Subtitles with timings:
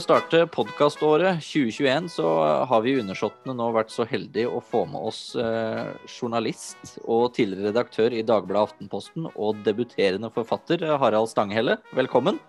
[0.00, 2.28] å starte podkaståret 2021 så
[2.70, 7.68] har vi undersåttene nå vært så heldige å få med oss eh, journalist og tidligere
[7.68, 11.76] redaktør i Dagbladet Aftenposten og debuterende forfatter Harald Stanghelle.
[11.92, 12.40] Velkommen.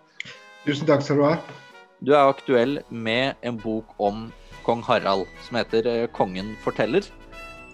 [0.64, 1.34] Tusen takk skal du ha.
[2.00, 4.29] Du er aktuell med en bok om
[4.64, 7.11] kong Harald som heter eh, 'Kongen forteller'.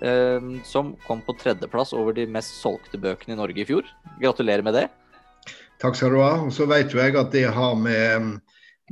[0.02, 3.86] eh, Som kom på tredjeplass over de mest solgte bøkene i Norge i fjor.
[4.18, 4.90] Gratulerer med det.
[5.78, 6.34] Takk skal du ha.
[6.42, 8.42] Og så vet jo jeg at det har med,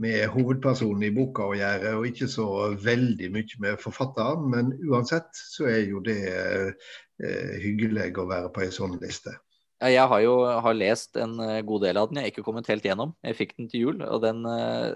[0.01, 2.47] med hovedpersonen i boka å gjøre, og ikke så
[2.83, 4.47] veldig mye med forfatteren.
[4.51, 9.37] Men uansett så er jo det eh, hyggelig å være på ei sånn liste.
[9.83, 10.35] Ja, jeg har jo
[10.65, 12.19] har lest en eh, god del av den.
[12.19, 13.15] Jeg har ikke kommet helt gjennom.
[13.25, 14.95] Jeg fikk den til jul, og den eh,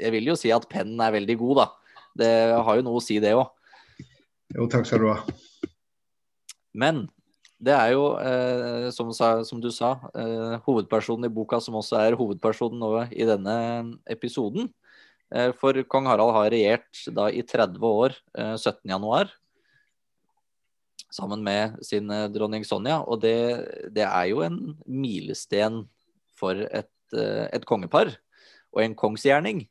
[0.00, 2.00] Jeg vil jo si at pennen er veldig god, da.
[2.14, 2.30] Det
[2.66, 3.50] har jo noe å si, det òg.
[4.54, 5.18] Jo, takk skal du ha.
[6.74, 7.06] Men
[7.62, 12.00] det er jo, eh, som, sa, som, du sa, eh, hovedpersonen i boka som også
[12.02, 13.56] er hovedpersonen nå i denne
[14.10, 14.68] episoden.
[15.34, 19.32] Eh, for kong Harald har regjert da i 30 år, 17.1,
[21.14, 23.00] sammen med sin dronning Sonja.
[23.06, 23.38] Og det,
[23.94, 25.84] det er jo en milesten
[26.34, 28.10] for et, et kongepar
[28.74, 29.62] og en kongsgjerning.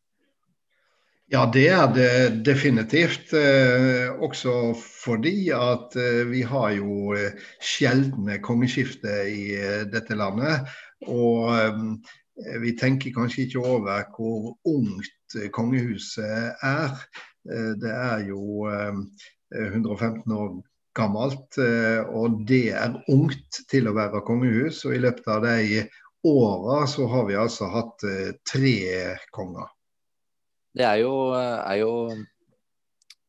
[1.31, 3.31] Ja, det er det definitivt.
[3.33, 10.67] Eh, også fordi at eh, vi har jo eh, sjeldne kongeskifter i eh, dette landet.
[11.07, 11.79] Og eh,
[12.61, 16.99] vi tenker kanskje ikke over hvor ungt kongehuset er.
[17.47, 20.59] Eh, det er jo 115 år
[20.93, 21.57] gammelt,
[22.13, 24.83] og det er ungt til å være kongehus.
[24.85, 25.85] Og i løpet av de
[26.29, 28.05] åra så har vi altså hatt
[28.45, 28.75] tre
[29.33, 29.71] konger.
[30.73, 31.91] Det er jo, er jo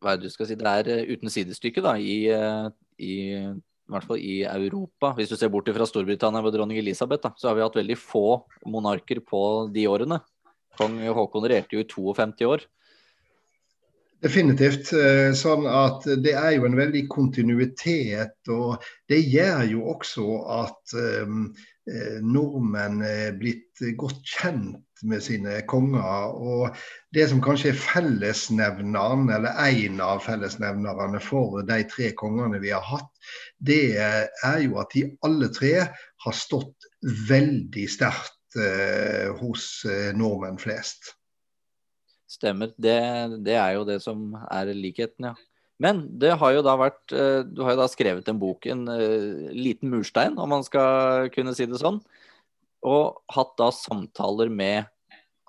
[0.00, 2.28] hva er det du skal si, det er uten sidestykke da, i,
[3.00, 5.12] i, i hvert fall i Europa.
[5.16, 7.98] Hvis du ser bort fra Storbritannia ved dronning Elisabeth, da, så har vi hatt veldig
[8.00, 8.24] få
[8.68, 9.42] monarker på
[9.74, 10.20] de årene.
[10.78, 12.64] Kong Haakon regjerte jo i 52 år.
[14.22, 14.88] Definitivt.
[15.36, 18.36] Sånn at det er jo en veldig kontinuitet.
[18.52, 21.48] Og det gjør jo også at um,
[22.24, 26.33] nordmenn er blitt godt kjent med sine konger.
[26.33, 26.78] Og
[27.16, 32.86] det som kanskje er fellesnevneren, eller en av fellesnevnerne for de tre kongene vi har
[32.86, 33.10] hatt,
[33.60, 35.74] det er jo at de alle tre
[36.24, 36.89] har stått
[37.28, 39.68] veldig sterkt uh, hos
[40.16, 41.12] nordmenn flest.
[42.30, 42.73] Stemmer.
[42.80, 42.96] Det,
[43.45, 45.35] det, er jo det som er likheten, ja.
[45.83, 47.11] Men det har jo da vært
[47.51, 51.51] Du har jo da skrevet en bok, en uh, liten murstein, om man skal kunne
[51.58, 51.98] si det sånn.
[52.86, 54.86] Og hatt da samtaler med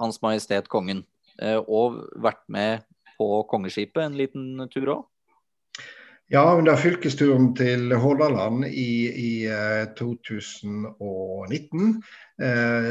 [0.02, 1.04] Hans Majestet Kongen.
[1.38, 2.82] Uh, og vært med
[3.20, 5.06] på kongeskipet en liten tur òg?
[6.28, 12.02] Ja, under fylkesturen til Hordaland i, i uh, 2019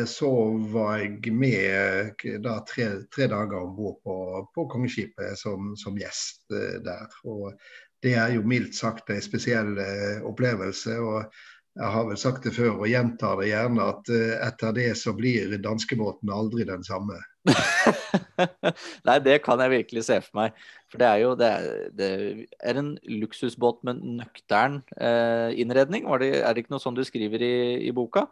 [0.07, 0.31] så
[0.73, 4.15] var jeg med da, tre, tre, dager om bord på,
[4.55, 6.47] på, kongeskipet som, som gjest
[6.87, 7.11] der.
[7.27, 7.53] Og
[8.07, 9.79] det er jo mildt sagt en spesiell
[10.25, 10.97] opplevelse.
[10.97, 11.25] og
[11.75, 14.15] jeg har vel sagt det før og gjentar det gjerne, at
[14.49, 17.19] etter det så blir danskebåten aldri den samme.
[19.07, 20.61] Nei, det kan jeg virkelig se for meg.
[20.93, 21.67] For det er jo det er,
[21.99, 22.11] det
[22.63, 26.09] er en luksusbåt med nøktern eh, innredning.
[26.23, 27.57] Det, er det ikke noe sånn du skriver i,
[27.89, 28.27] i boka?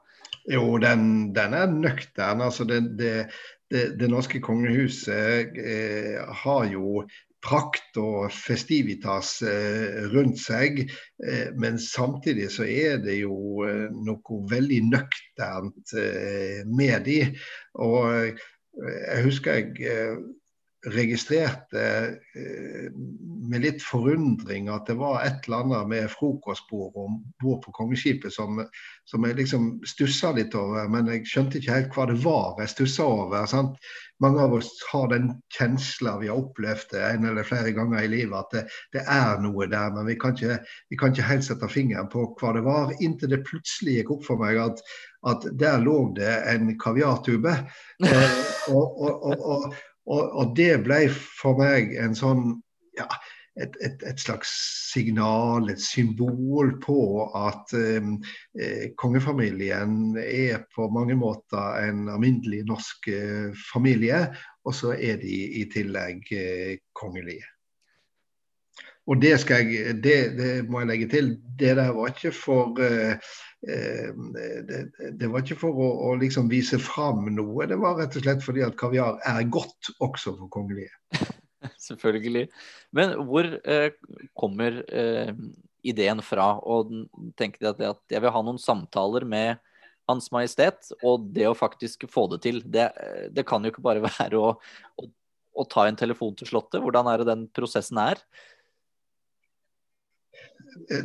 [0.50, 2.42] Jo, den, den er nøktern.
[2.42, 7.04] Altså det, det, norske kongehuset eh, har jo
[7.42, 10.84] prakt og festivitas eh, rundt seg.
[11.26, 17.20] Eh, men samtidig så er det jo eh, noe veldig nøkternt eh, med de.
[17.82, 18.38] Og
[19.14, 20.16] jeg husker jeg
[20.90, 21.82] registrerte
[23.50, 28.34] med litt forundring at det var et eller annet med frokostbordet om bord på kongeskipet
[28.34, 28.58] som,
[29.06, 32.72] som jeg liksom stussa litt over, men jeg skjønte ikke helt hva det var jeg
[32.74, 33.46] stussa over.
[33.50, 33.78] Sant?
[34.22, 38.10] Mange av oss har den kjensla vi har opplevd det en eller flere ganger i
[38.10, 38.64] livet, at det,
[38.94, 40.60] det er noe der, men vi kan, ikke,
[40.90, 44.28] vi kan, ikke, helt sette fingeren på hva det var, inntil det plutselig gikk opp
[44.28, 44.82] for meg at,
[45.30, 47.56] at der lå det en kaviartube.
[48.02, 48.38] Eh,
[48.74, 49.74] og, og, og, og,
[50.56, 52.56] det ble for meg en sånn
[52.98, 53.06] ja,
[53.60, 54.50] et, et, et, slags
[54.92, 63.64] signal, et symbol på at eh, kongefamilien er på mange måter en alminnelig norsk eh,
[63.72, 64.24] familie,
[64.64, 67.48] og så er de i tillegg eh, kongelige.
[69.10, 73.32] Og det, jeg, det, det, må jeg legge til, det der var ikke for uh,
[73.62, 74.82] det,
[75.18, 78.42] det, var ikke for å, å liksom vise fram noe, det var rett og slett
[78.42, 80.94] fordi at kaviar er godt også for kongelige.
[81.88, 82.48] Selvfølgelig.
[82.94, 83.94] Men hvor eh,
[84.38, 85.30] kommer eh,
[85.86, 86.90] ideen fra Og
[87.38, 89.62] tenker at, at, jeg vil ha noen samtaler med
[90.10, 92.58] Hans Majestet, og det å faktisk få det til.
[92.66, 92.88] Det,
[93.30, 94.56] det kan jo ikke bare være å,
[94.98, 95.06] å
[95.52, 96.80] å ta en telefon til Slottet?
[96.82, 98.20] Hvordan er det den prosessen er?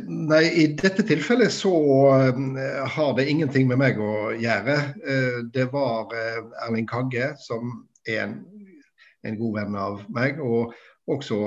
[0.08, 1.72] Nei, I dette tilfellet så
[2.08, 4.76] uh, har det ingenting med meg å gjøre.
[5.04, 7.74] Uh, det var uh, Erling Kagge, som
[8.08, 8.38] er en,
[9.26, 10.72] en, god venn av meg, og
[11.08, 11.38] også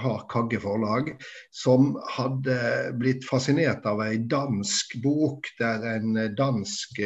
[0.00, 1.10] har Kagge forlag,
[1.52, 2.54] som hadde
[2.96, 7.02] blitt fascinert av ei dansk bok der en dansk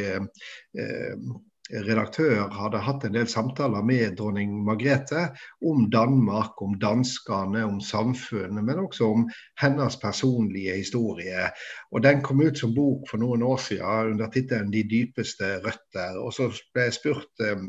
[1.70, 5.26] redaktør hadde hatt en del samtaler med dronning Margrethe
[5.66, 9.24] om Danmark, om danskene, om samfunnet, men også om
[9.62, 11.48] hennes personlige historie.
[11.92, 16.20] Og Den kom ut som bok for noen år siden under tittelen 'De dypeste røtter'.
[16.22, 17.66] Og så ble jeg spurt eh,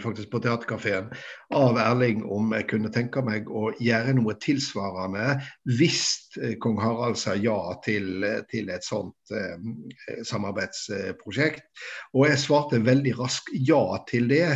[0.00, 1.10] faktisk på Theatercaféen
[1.54, 5.34] av Erling om jeg kunne tenke meg å gjøre noe tilsvarende
[5.76, 6.06] hvis
[6.40, 11.66] eh, kong Harald sa ja til, til et sånt eh, samarbeidsprosjekt.
[12.16, 14.46] Og jeg svarte veldig raskt ja til det,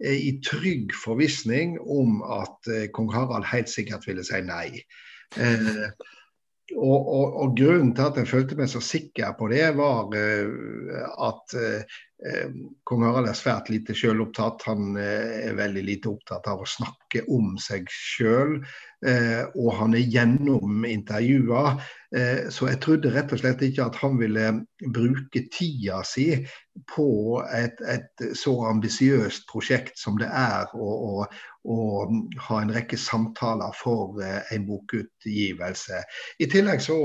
[0.00, 4.80] eh, i trygg forvissning om at eh, kong Harald helt sikkert ville si nei.
[5.36, 5.90] Eh,
[6.76, 10.12] og, og, og, grunnen til at jeg følte meg så sikker på det, var
[11.26, 11.96] at uh,
[12.86, 14.66] kong Harald er svært lite selvopptatt.
[14.68, 18.60] Han uh, er veldig lite opptatt av å snakke om seg sjøl.
[19.00, 21.78] Og han er gjennom intervjuer.
[22.52, 24.50] Så jeg trodde rett og slett ikke at han ville
[24.92, 26.26] bruke tida si
[26.92, 31.24] på et, et så ambisiøst prosjekt som det er å,
[31.68, 31.78] å,
[32.48, 36.02] ha en rekke samtaler for en bokutgivelse.
[36.40, 36.98] I tillegg så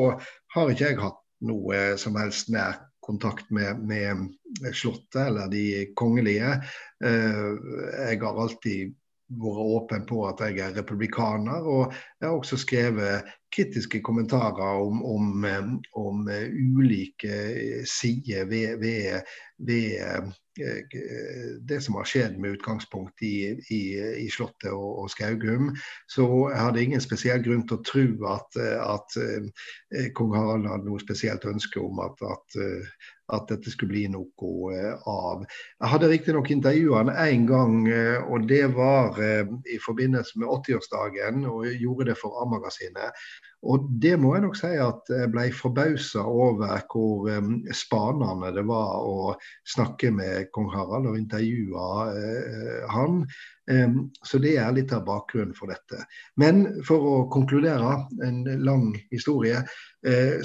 [0.56, 5.66] har ikke jeg hatt noe som helst nær kontakt med, med Slottet eller de
[5.98, 6.56] kongelige.
[7.06, 7.50] Eh,
[8.10, 8.96] jeg har alltid
[9.30, 15.02] vært åpen på at jeg er republikaner, og jeg har også skrevet kritiske kommentarer om,
[15.06, 16.26] om, eh, om
[16.78, 19.22] ulike sider ved, ved,
[19.58, 23.82] ved Eh, det som har skjedd med utgangspunkt i, i,
[24.24, 25.74] i Slottet og, og, Skaugum.
[26.08, 29.18] Så jeg hadde ingen spesiell grunn til å tro at, at
[30.16, 32.60] kong Harald hadde noe spesielt ønske om at, at,
[33.34, 35.46] at dette skulle bli noe uh, av.
[35.80, 37.82] Jeg hadde riktignok intervjua han én gang,
[38.30, 43.26] og det var i forbindelse med 80-årsdagen, og gjorde det for A-magasinet.
[43.66, 47.32] Og det må jeg nok si at jeg ble forbausa over hvor
[47.74, 49.34] spanende det var å
[49.74, 51.88] snakke med kong Harald og intervjue
[52.94, 53.24] han.
[54.22, 56.04] Så det er litt av bakgrunnen for dette.
[56.38, 59.64] Men for å konkludere, en lang historie,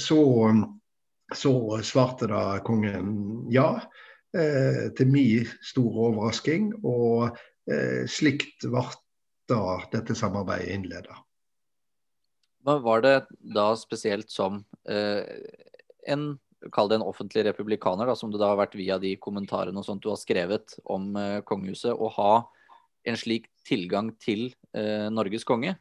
[0.00, 0.20] så,
[1.36, 1.54] så,
[1.86, 3.72] svarte da kongen ja.
[4.30, 6.72] Uh, til min store overrasking.
[6.86, 7.38] Og
[8.10, 8.82] slikt ble
[9.50, 9.58] da
[9.92, 11.20] dette samarbeidet innleda.
[12.66, 13.14] Hva var det
[13.54, 15.24] da spesielt som eh,
[16.08, 16.32] en
[16.74, 19.86] Kall det en offentlig republikaner, da, som det da har vært via de kommentarene og
[19.86, 22.32] sånt du har skrevet om eh, kongehuset, å ha
[23.08, 25.72] en slik tilgang til eh, Norges konge?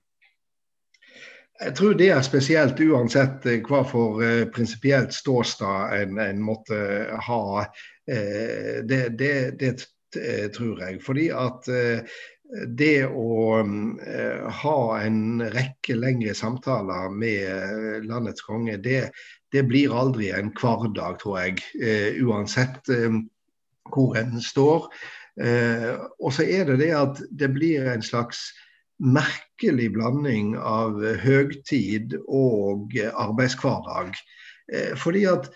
[1.60, 6.78] Jeg tror det er spesielt uansett eh, hva for eh, prinsipielt ståsted en, en, måtte
[7.28, 7.42] ha.
[8.08, 9.74] Eh, det, det, det,
[10.56, 11.02] tror jeg.
[11.04, 12.22] Fordi at eh,
[12.80, 19.12] det å uh, ha en rekke lengre samtaler med landets konge, det,
[19.54, 21.60] det, blir aldri en hverdag, tror jeg.
[22.26, 24.90] Uansett hvor en står.
[26.18, 28.48] og så er det det at det blir en slags
[29.00, 34.14] merkelig blanding av høgtid og arbeidshverdag.
[34.96, 35.50] fordi at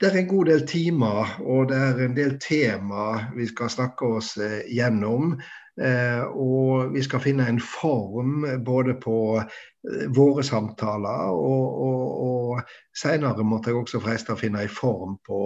[0.00, 4.10] det er en god del timer og det er en del tema vi skal snakke
[4.18, 4.34] oss
[4.68, 5.38] gjennom.
[5.76, 12.96] Eh, og vi skal finne en form både på eh, våre samtaler, og, og, og
[12.96, 15.40] senere måtte jeg også forresten finne en form på,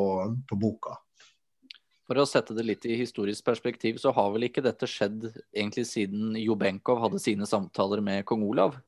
[0.47, 0.95] på, boka.
[2.11, 5.85] For å sette det litt i historisk perspektiv, så har vel ikke dette skjedd egentlig
[5.87, 8.81] siden Jobenkov hadde sine samtaler med kong Olav?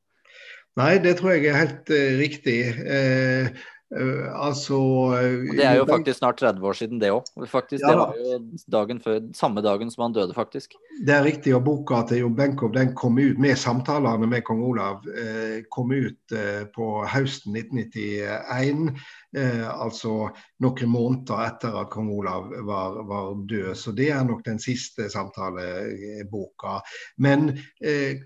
[0.81, 2.57] Nei, det tror jeg er helt uh, riktig.
[2.83, 5.12] Uh, altså og
[5.52, 7.26] Det er jo faktisk snart 30 år siden, det òg.
[7.37, 7.61] Ja.
[7.68, 8.38] Det var jo
[8.72, 10.75] dagen før, samme dagen som han døde, faktisk.
[11.04, 11.54] Det er riktig.
[11.54, 15.04] og Boka til Jon Benkow den kom ut med samtalene med kong Olav.
[15.04, 16.37] Uh, kom ut
[16.75, 18.96] på høsten 1991.
[19.32, 20.28] altså
[20.61, 23.75] noen måneder etter at kong Olav var, var, død.
[23.76, 26.80] Så det er nok den siste samtaleboka.
[27.16, 27.52] Men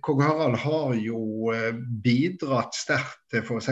[0.02, 1.52] kong Harald har jo
[2.02, 3.68] bidratt sterkt til f.eks.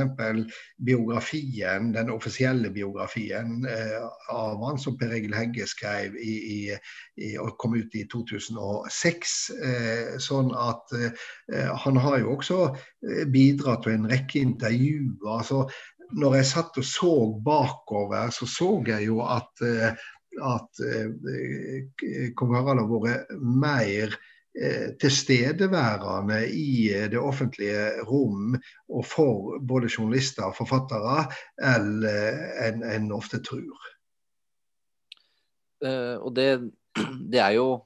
[0.87, 4.02] biografien, den offisielle biografien eh,
[4.34, 6.58] av han som Per Egil Hegge skrev i, i,
[7.23, 9.37] i, og kom ut i 2006.
[9.70, 15.38] Eh, sånn at eh, han har jo også eh, bidratt til en rekke intervjuer.
[15.38, 15.64] altså
[16.14, 19.96] når jeg satt og så bakover, så så jeg jo at, eh,
[20.44, 24.16] at eh, kong Harald har vært mer
[25.02, 28.54] tilstedeværende i det offentlige rom
[28.87, 31.25] og for både journalister og forfattere
[31.58, 33.90] enn en ofte tror.
[35.84, 36.49] Uh, og det,
[37.32, 37.82] det, er jo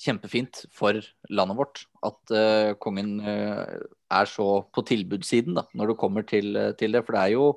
[0.00, 0.96] kjempefint for
[1.28, 3.66] landet vårt at uh, kongen uh,
[4.10, 7.04] er så på tilbudssiden da, når det kommer til, til, det.
[7.04, 7.50] For det er jo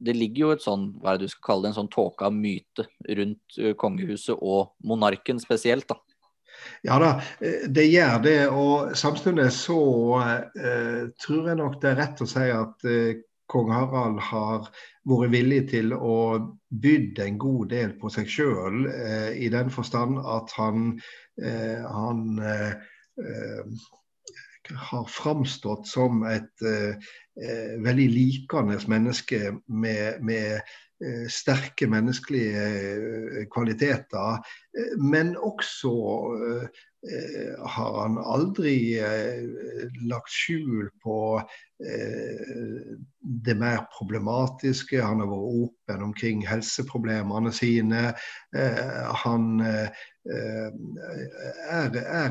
[0.00, 2.24] det ligger jo et sånn, hva er det du skal kalle det, en sånn tåke
[2.24, 2.86] av myte
[3.18, 5.84] rundt kongehuset og monarken spesielt.
[5.92, 5.98] da.
[6.86, 7.10] Ja da,
[7.68, 8.38] det gjør det.
[8.48, 9.80] Og samtidig så
[10.20, 13.12] uh, tror jeg nok det er rett å si at uh,
[13.50, 14.68] kong Harald har
[15.10, 16.16] vært villig til å
[16.70, 20.92] bydde en god del på seg sjøl, uh, i den forstand at han,
[21.40, 22.36] han
[24.76, 26.64] har framstått som et
[27.80, 30.60] veldig likende menneske med, med Eh,
[31.28, 34.40] sterke menneskelige eh, kvaliteter.
[34.76, 35.94] Eh, men også
[37.64, 39.00] har han aldri
[40.04, 41.40] lagt skjul på
[43.48, 45.00] det mer problematiske.
[45.00, 48.12] Han har vært åpen omkring helseproblemene sine.
[49.22, 49.88] Han er,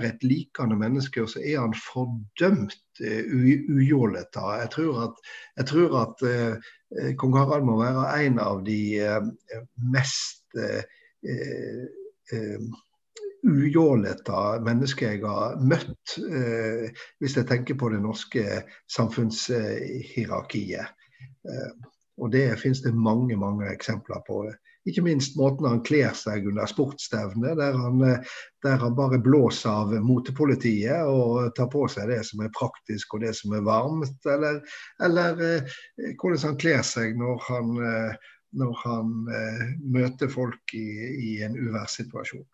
[0.05, 4.45] et likende menneske, og så er han fordømt ujålete.
[4.61, 5.25] Jeg tror at,
[5.57, 6.57] jeg tror at Eh,
[7.17, 9.21] kong Harald må være en av de eh,
[9.93, 10.83] mest eh,
[13.49, 16.07] ujålete mennesker jeg har møtt,
[17.23, 18.43] hvis jeg tenker på det norske
[18.91, 20.87] samfunnshierarkiet.
[22.19, 24.43] Og det finnes det mange, mange eksempler på.
[24.87, 27.75] Ikke minst måten han kler seg under sportsstevnet, der,
[28.63, 33.25] der, han bare blåser av motepolitiet og tar på seg det som er praktisk og
[33.25, 34.15] det som er varmt.
[34.23, 34.61] Eller,
[35.03, 35.73] eller eh,
[36.15, 38.31] hvordan han kler seg når han, eh,
[38.61, 40.87] når han eh, møter folk i,
[41.27, 42.47] i en uværssituasjon.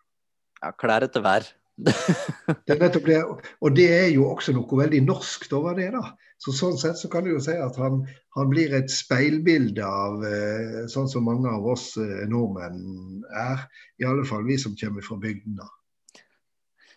[0.64, 1.46] Ja, klær etter vær.
[2.66, 3.22] det er nettopp det.
[3.62, 5.92] Og det er jo også noe veldig norskt over det.
[5.94, 6.10] da.
[6.42, 8.02] Så Sånn sett så kan du jo si at han,
[8.36, 13.64] han blir et speilbilde av eh, sånn som mange av oss eh, nordmenn er.
[14.00, 15.68] I alle fall vi som kommer fra bygdene.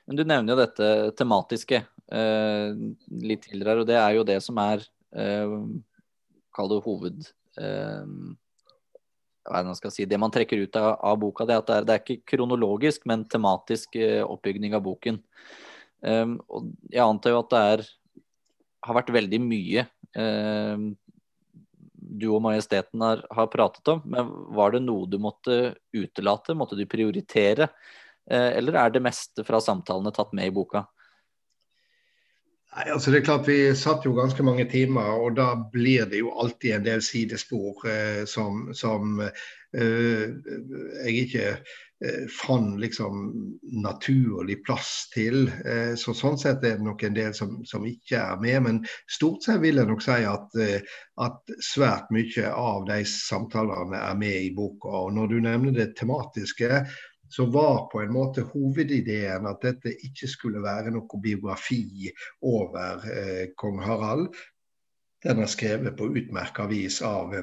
[0.09, 0.89] Men Du nevner jo dette
[1.21, 2.75] tematiske eh,
[3.21, 4.83] litt tidligere, og det er jo det som er
[5.15, 5.57] eh,
[6.55, 7.27] Kall det hoved...
[7.61, 8.05] Eh,
[9.89, 12.03] si, Det man trekker ut av, av boka, det er at det er, det er,
[12.03, 15.17] ikke kronologisk, men tematisk uh, oppbygning av boken.
[16.05, 16.35] Um,
[16.91, 17.85] Jeg antar jo at det er,
[18.85, 20.89] har vært veldig mye eh,
[22.09, 24.01] du og Majesteten har, har, pratet om.
[24.09, 26.55] Men var det noe du måtte utelate?
[26.57, 27.69] Måtte du prioritere?
[28.29, 30.85] Eh, eller er det meste fra samtalene tatt med i boka?
[32.69, 36.21] Nei, altså det er klart Vi satt jo ganske mange timer, og da blir det
[36.21, 40.25] jo alltid en del sidespor eh, som, som eh,
[41.05, 41.45] jeg ikke
[42.31, 43.33] fant liksom
[43.83, 45.49] naturlig plass til.
[45.65, 48.61] Eh, så Sånn sett er det nok en del som, som, ikke er med.
[48.65, 48.79] Men
[49.11, 54.19] stort sett vil jeg nok si at, eh, at svært mye av de samtalene er
[54.19, 55.05] med i boka.
[55.05, 56.83] Og Når du nevner det tematiske,
[57.29, 62.09] så var på en måte hovedideen at dette ikke skulle være noe biografi
[62.41, 64.31] over eh, kong Harald.
[65.23, 67.35] Den er skrevet på utmerka vis av,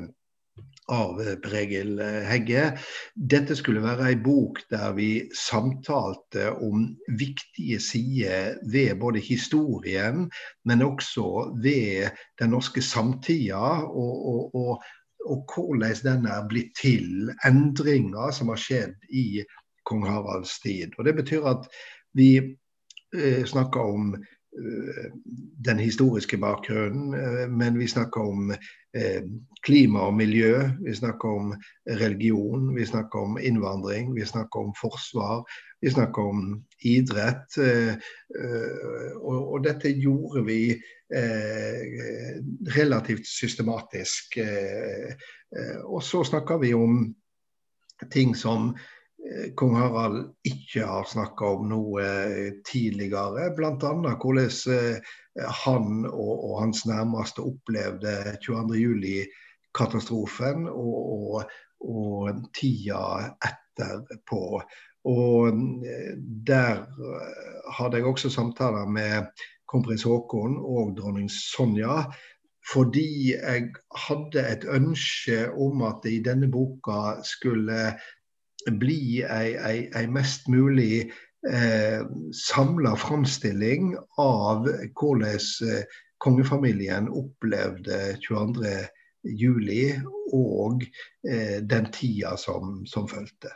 [0.92, 1.98] av Bregil
[2.28, 2.68] Hegge.
[3.14, 6.84] Dette skulle være ei bok der vi samtalte om
[7.18, 10.28] viktige sider ved både historien,
[10.64, 13.82] men også ved den norske samtida.
[13.82, 14.86] og, og, og
[15.26, 19.42] og hvordan den er blitt til, endringer som har skjedd i
[19.88, 20.94] kong Haralds tid.
[20.98, 21.66] Og Det betyr at
[22.16, 24.35] vi eh, snakker om eh,
[25.64, 28.50] den historiske bakgrunnen, eh, men vi snakker om
[28.96, 29.22] eh,
[29.62, 31.54] klima og miljø, vi snakker om
[31.90, 35.44] religion, vi snakker om innvandring, vi snakker om forsvar,
[35.80, 37.58] vi snakker om idrett.
[37.58, 37.94] Eh,
[38.40, 40.60] eh, og, dette gjorde vi
[42.74, 44.38] relativt systematisk.
[45.84, 47.14] og så snakker vi om
[48.10, 48.95] ting som Eh,
[49.54, 53.54] kong Harald ikke har snakka om noe eh, tidligere.
[53.56, 53.70] Bl.a.
[53.74, 54.96] hvordan eh,
[55.64, 58.12] han og, og, hans nærmeste opplevde
[58.44, 61.42] 22.07-katastrofen og, og,
[61.80, 63.00] og, tida
[63.50, 64.42] etterpå.
[65.06, 65.52] Og
[66.46, 66.74] der
[67.76, 69.24] hadde jeg også samtaler med
[69.70, 71.96] kronprins Haakon og dronning Sonja.
[72.66, 73.70] Fordi jeg
[74.08, 77.94] hadde et ønske om at det i denne boka skulle
[78.66, 81.12] bli ei, mest mulig
[81.52, 82.02] eh,
[82.34, 85.38] samla framstilling av hvordan
[85.70, 85.84] eh,
[86.22, 90.02] kongefamilien opplevde 22.07
[90.34, 90.86] og
[91.28, 93.52] eh, den tida som, som fulgte.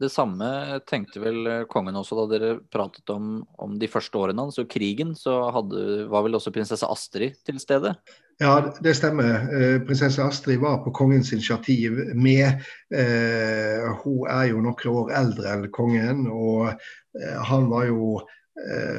[0.00, 4.56] Det samme tenkte vel kongen også da dere pratet om, om de første årene hans.
[4.56, 7.92] Og krigen så hadde, var vel også prinsesse Astrid til stede?
[8.40, 9.34] Ja, det stemmer.
[9.52, 12.62] Eh, prinsesse Astrid var på kongens initiativ med.
[12.94, 18.20] Eh, hun er jo noen år eldre enn kongen, og eh, han var jo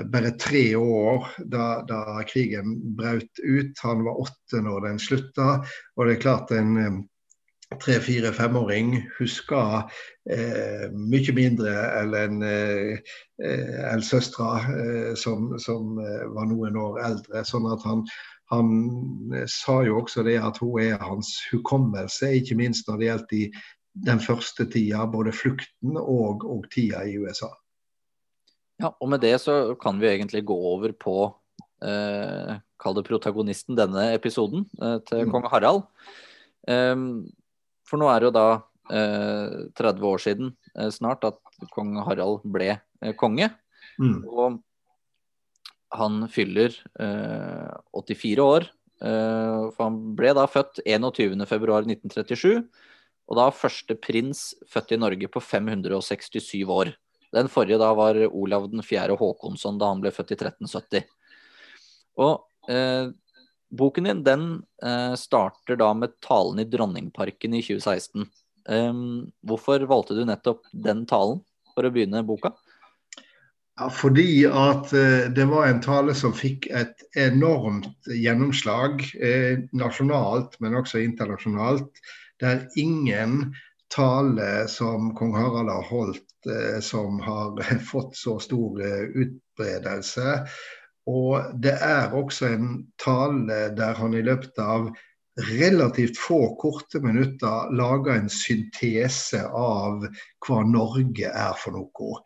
[0.09, 3.81] bare tre år da, da, krigen brøt ut.
[3.83, 5.59] Han var åtte når den slutta.
[5.97, 7.03] Og det er klart en
[7.79, 9.91] tre-fire-femåring husker
[10.29, 17.45] eh, mye mindre enn en eh søstera, eh, som, som var noen år eldre.
[17.45, 18.05] sånn at han,
[18.51, 23.09] han eh, sa jo også det at hun er hans hukommelse, ikke minst når det
[23.09, 23.61] gjelder
[24.07, 27.51] den første tida, både flukten og, og tida i USA.
[28.81, 31.15] Ja, og med det så kan vi egentlig gå over på
[31.85, 35.33] eh, kall det protagonisten denne episoden, eh, til mm.
[35.35, 35.85] kong Harald.
[36.69, 37.29] Um,
[37.89, 38.47] for nå er det jo da
[38.93, 41.39] eh, 30 år siden eh, snart at
[41.75, 43.51] kong Harald ble eh, konge.
[43.99, 44.21] Mm.
[44.25, 44.61] Og
[45.91, 48.67] han fyller 84 eh, år.
[49.01, 52.61] Eh, for han ble da født 21.2.1937.
[53.31, 56.93] Og da første prins født i Norge på 567 år.
[57.31, 59.15] Den forrige da var Olav den 4.
[59.19, 61.05] Håkonsson da han ble født i 1370.
[62.19, 63.11] Og eh,
[63.71, 64.41] Boken din den
[64.83, 68.25] eh, starter da med talen i Dronningparken i 2016.
[68.67, 71.39] Um, hvorfor valgte du nettopp den talen
[71.71, 72.51] for å begynne boka?
[73.79, 80.57] Ja, fordi at uh, det var en tale som fikk et enormt gjennomslag eh, nasjonalt,
[80.59, 82.01] men også internasjonalt.
[82.41, 83.53] Det er ingen
[83.91, 87.61] tale som kong Harald har holdt eh, som har
[87.91, 90.41] fått så stor eh, utbredelse.
[91.11, 92.67] Og det er også en
[93.01, 94.91] tale der han i løpet av
[95.47, 100.05] relativt få korte minutter lager en syntese av
[100.45, 102.21] hva Norge er for noe.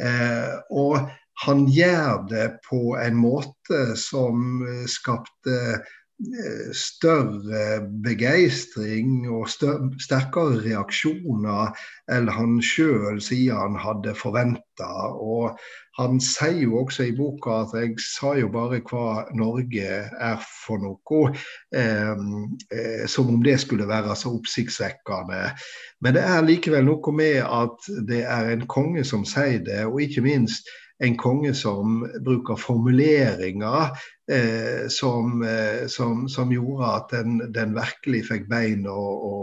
[0.00, 1.10] Eh, og
[1.44, 5.94] han gjør det på en måte som skapte Eh,
[6.72, 11.74] større begeistring og større, sterkere reaksjoner
[12.14, 14.90] enn han sjøl sier han hadde forventa.
[15.18, 15.58] Og
[15.98, 20.82] han sier jo også i boka at jeg sa jo bare hva Norge er for
[20.82, 21.34] noe.
[21.74, 22.14] Eh,
[22.70, 25.50] eh, som om det skulle være så oppsiktsvekkende.
[26.00, 30.02] Men det er likevel noe med at det er en konge som sier det, og
[30.02, 33.90] ikke minst en konge som bruker formuleringer
[34.32, 39.34] eh, som, eh, som, som, gjorde at den, den virkelig fikk bein å, å,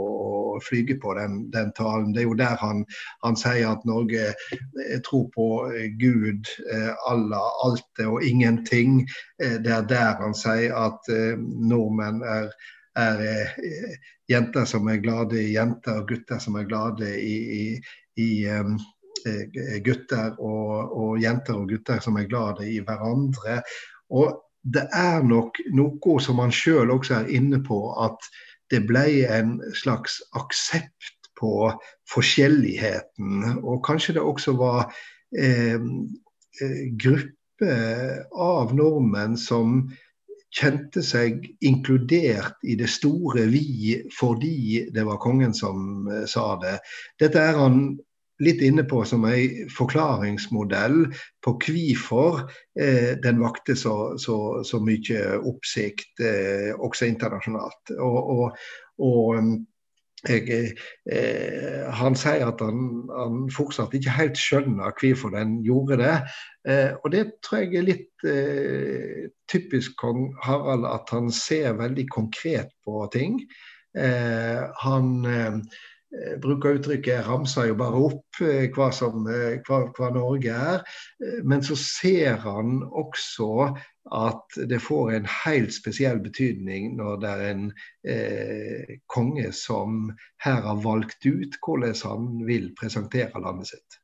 [0.56, 2.14] å flyge på, den, den, talen.
[2.14, 2.86] Det er jo der han,
[3.26, 9.02] han sier at Norge eh, tror på eh, Gud, eh, Allah, alt og ingenting.
[9.44, 12.48] Eh, det er der han sier at nordmenn er,
[12.96, 13.28] er
[14.32, 17.66] jenter som er glade i jenter, og gutter som er glade i, i,
[18.24, 18.80] i um,
[19.86, 23.62] gutter og, og, jenter og gutter som er glade i hverandre.
[24.12, 28.30] Og det er nok noe som han sjøl også er inne på, at
[28.72, 31.72] det ble en slags aksept på
[32.12, 33.64] forskjelligheten.
[33.64, 34.94] Og kanskje det også var
[35.38, 35.82] eh,
[36.62, 39.84] eh grupper av nordmenn som
[40.52, 46.78] kjente seg inkludert i det store vi fordi det var kongen som eh, sa det.
[47.22, 47.84] Dette er han
[48.42, 51.04] litt inne på som en forklaringsmodell
[51.46, 52.44] på hvorfor
[52.80, 57.94] eh, den vakte så, så, så mye oppsikt, eh, også internasjonalt.
[57.98, 58.64] Og, og,
[59.02, 59.44] og
[60.30, 60.76] jeg,
[61.10, 66.16] eh, han sier at han, han, fortsatt ikke helt skjønner hvorfor den gjorde det.
[66.70, 72.06] Eh, og det tror jeg er litt eh, typisk kong Harald, at han ser veldig
[72.14, 73.42] konkret på ting.
[73.98, 75.26] Eh, han
[76.44, 80.84] bruker uttrykket 'ramser jo bare opp' eh, hva, som, eh, hva, hva, Norge er.
[81.44, 83.72] Men så ser han også
[84.12, 87.66] at det får en helt spesiell betydning når det er en
[88.04, 90.12] eh, konge som
[90.44, 94.00] her har valgt ut hvordan han vil presentere landet sitt.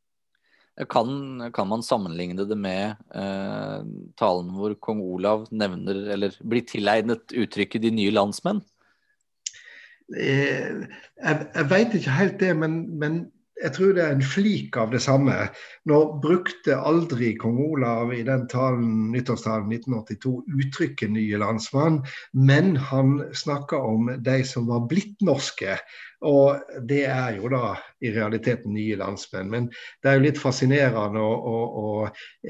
[0.93, 3.79] Kan, kan man sammenligne det med eh,
[4.21, 8.61] talen hvor kong Olav nevner, eller blir tilegnet uttrykket 'de nye landsmenn'?
[10.15, 10.85] Eh,
[11.23, 13.25] jeg, jeg veit ikke helt det, men, men,
[13.57, 15.33] jeg tror det er en flik av det samme.
[15.89, 23.17] Nå brukte aldri kong Olav i den talen, nyttårstalen 1982 uttrykket 'nye landsmann', men han
[23.33, 25.79] snakka om de som var blitt norske.
[26.25, 26.57] Og
[26.89, 29.49] det er jo da i realiteten nye landsmenn.
[29.51, 29.67] Men
[30.01, 31.91] det er jo litt fascinerende å, å, å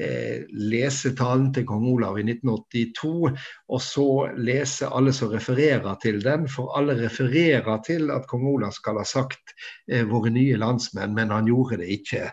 [0.00, 3.12] eh, lese talen til kong Olav i 1982,
[3.68, 4.08] og så
[4.40, 6.48] lese alle som refererer til den.
[6.48, 9.52] For alle refererer til at kong Olav skal ha sagt
[9.90, 12.24] eh, 'våre nye landsmenn', men han gjorde det ikke.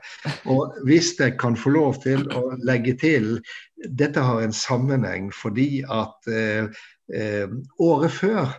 [0.52, 3.36] Og hvis jeg kan få lov til å legge til
[3.76, 6.72] dette har en sammenheng fordi at eh,
[7.12, 7.48] eh
[7.80, 8.56] året før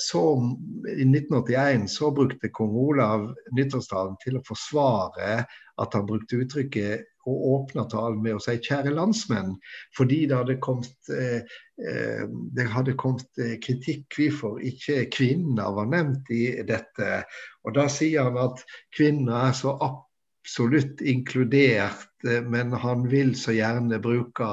[0.00, 0.20] så
[0.88, 5.42] I 1981 så brukte kong Olav nyttårstalen til å forsvare
[5.80, 9.56] at han brukte uttrykket og åpna talen med å si 'kjære landsmenn',
[9.96, 11.42] fordi det hadde kommet, eh,
[11.88, 12.24] eh
[12.56, 17.24] det hadde kommet eh, kritikk hvorfor ikke kvinner var nevnt i dette.
[17.64, 18.64] Og Da sier han at
[18.96, 19.76] kvinner er så
[20.40, 24.48] absolutt inkludert, men han vil så gjerne bruke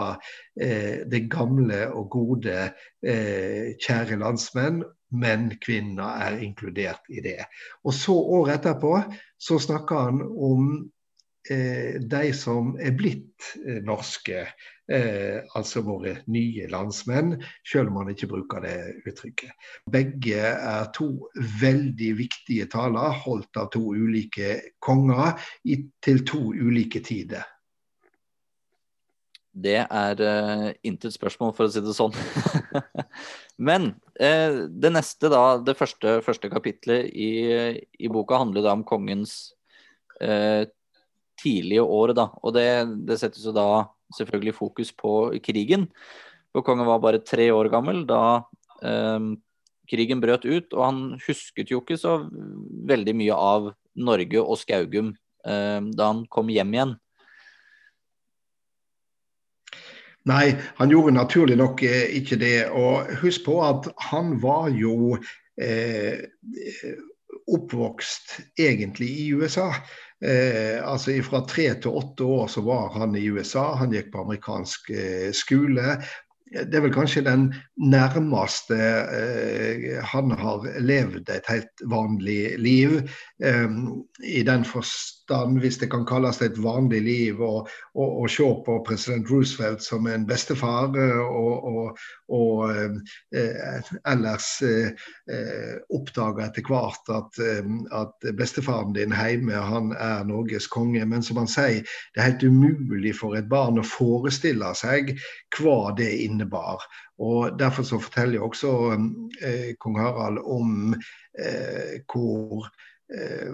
[0.60, 2.60] eh, det gamle og gode
[3.04, 4.84] eh, 'kjære landsmenn'
[5.16, 7.48] men kvinner er inkludert i det.
[7.88, 8.98] Og så Året etterpå
[9.40, 10.72] så snakker han om
[11.50, 14.48] eh, de som er blitt eh, norske,
[14.92, 17.36] eh, altså våre nye landsmenn,
[17.68, 19.68] selv om han ikke bruker det uttrykket.
[19.92, 21.10] Begge er to
[21.62, 27.46] veldig viktige taler, holdt av to ulike konger i, til to ulike tider.
[29.58, 32.14] Det er uh, intet spørsmål, for å si det sånn.
[33.68, 33.90] Men
[34.22, 37.32] uh, det neste, da, det første, første kapitlet i,
[37.98, 39.56] i, boka, handler da om kongens
[40.22, 40.62] uh,
[41.42, 42.14] tidlige år.
[42.18, 42.28] Da.
[42.44, 42.68] Og det,
[43.10, 45.88] det, settes jo da selvfølgelig fokus på krigen.
[46.56, 48.44] For kongen var bare tre år gammel da
[49.90, 52.20] krigen brøt ut, og han husket jo ikke så
[52.88, 56.96] veldig mye av Norge og Skaugum da han kom hjem igjen.
[60.28, 62.68] Nei, han gjorde naturlig nok eh, ikke det.
[62.76, 65.16] Og husk på at han var jo
[65.62, 66.26] eh,
[67.48, 69.70] oppvokst egentlig i USA.
[70.26, 73.76] Eh, altså Fra tre til åtte år så var han i USA.
[73.78, 75.98] Han gikk på amerikansk eh, skole
[76.48, 83.02] det er vel kanskje den nærmeste eh, han har levd et helt vanlig liv.
[83.44, 83.68] Eh,
[84.24, 85.17] I den forstand,
[85.62, 90.96] hvis det kan kalles et vanlig liv, å se på president Roosevelt som en bestefar,
[90.96, 92.72] eh, og, og, og
[93.36, 94.94] eh, ellers eh,
[95.32, 97.40] eh oppdage etter hvert at,
[97.96, 101.06] at, bestefaren din hjemme han er Norges konge.
[101.06, 105.16] Men som han sier, det er helt umulig for et barn å forestille seg
[105.58, 106.84] hva det innebar.
[107.18, 108.72] Og Derfor så forteller også
[109.42, 110.94] eh, kong Harald om
[111.40, 112.68] eh, hvor
[113.14, 113.54] eh,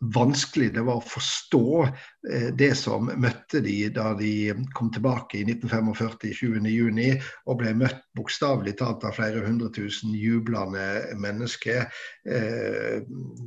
[0.00, 5.44] vanskelig det var å forstå eh, det som møtte de da de kom tilbake i
[5.46, 11.86] 1945 20.6 og ble møtt bokstavelig talt av flere hundre tusen jublende mennesker.
[12.28, 13.00] Eh,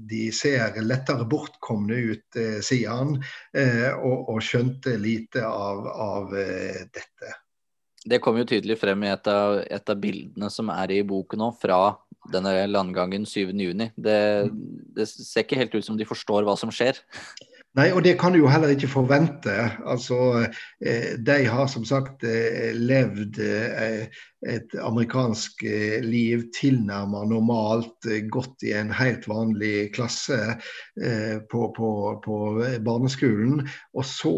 [0.09, 3.17] de ser lettere bortkomne ut, eh, sier han,
[3.99, 7.33] og, skjønte lite av, av dette.
[8.05, 11.41] Det kom jo tydelig frem i et av, et av bildene som er i boken
[11.43, 11.81] nå, fra
[12.33, 13.91] denne landgangen 7.6.
[13.95, 14.17] Det,
[14.97, 16.99] det ser ikke helt ut som de forstår hva som skjer.
[17.77, 19.53] Nei, og det kan du jo heller ikke forvente.
[19.85, 20.47] Altså,
[20.81, 24.07] eh, de har som sagt eh, levd eh,
[24.49, 25.61] et amerikansk
[26.01, 30.37] liv tilnærmet normalt, gått i en helt vanlig klasse
[31.51, 31.89] på, på,
[32.23, 32.37] på,
[32.87, 33.67] barneskolen.
[33.93, 34.33] Og så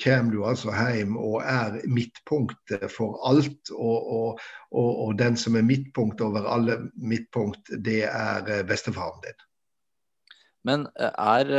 [0.00, 3.74] kommer du altså hjem og er midtpunktet for alt.
[3.76, 4.42] Og, og,
[4.72, 9.48] og, og den som er midtpunkt over alle midtpunkt, det er bestefaren din.
[10.64, 11.52] Men er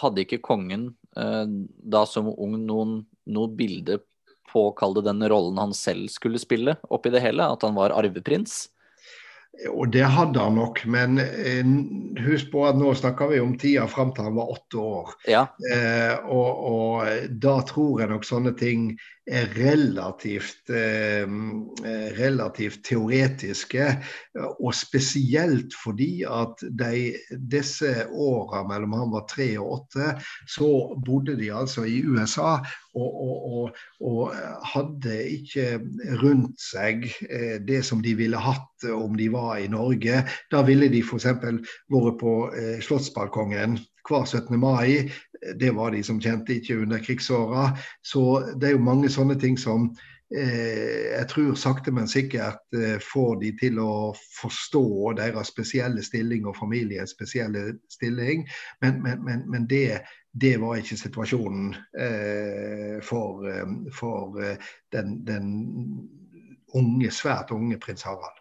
[0.00, 1.46] hadde ikke kongen eh,
[1.78, 4.00] da som ung noen, noe bilde
[4.50, 7.46] på å kalle det den rollen han selv skulle spille oppi det hele?
[7.50, 8.68] At han var arveprins?
[9.70, 11.64] Og det hadde han nok, men eh,
[12.24, 15.12] husk på at nå snakker vi om tida fram til han var åtte år.
[15.30, 15.44] Ja.
[15.70, 18.90] Eh, og, og, da tror jeg nok sånne ting
[19.24, 21.24] er relativt, eh,
[22.18, 23.88] relativt teoretiske.
[24.58, 27.14] Og spesielt fordi at de,
[27.54, 30.16] disse åra mellom han var tre og åtte,
[30.50, 30.68] så
[31.06, 32.58] bodde de altså i USA
[32.94, 34.34] og, og, og
[34.74, 35.80] hadde ikke
[36.22, 40.22] rundt seg eh, det som de ville hatt om de var i Norge.
[40.52, 41.28] Da ville de f.eks.
[41.42, 43.78] vært på eh, Slottsbalkongen
[44.08, 44.58] hver 17.
[44.60, 45.10] mai.
[45.60, 47.70] Det var de som kjente ikke under krigsåra.
[48.04, 49.90] Så det er jo mange sånne ting som
[50.34, 56.48] eh, jeg tror sakte, men sikkert eh, får de til å forstå deres spesielle stilling
[56.48, 58.46] og familiens spesielle stilling.
[58.84, 60.02] Men, men, men, men det,
[60.34, 65.50] det, var ikke situasjonen eh, for, eh, for eh, den, den
[66.74, 68.40] unge, svært unge prins Harald.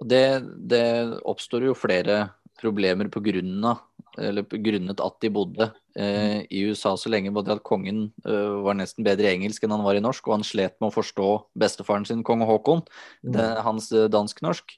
[0.00, 0.40] Det,
[0.72, 0.84] det
[1.28, 2.22] oppstår jo flere
[2.60, 3.82] problemer på grunn av,
[4.20, 5.66] eller på grunnet at de bodde
[5.96, 7.32] eh, i USA så lenge.
[7.34, 10.38] Både at kongen eh, var nesten bedre i engelsk enn han var i norsk, og
[10.38, 11.28] han slet med å forstå
[11.60, 12.84] bestefaren sin, kong Haakon,
[13.24, 13.32] mm.
[13.36, 14.76] det, hans eh, dansk-norsk.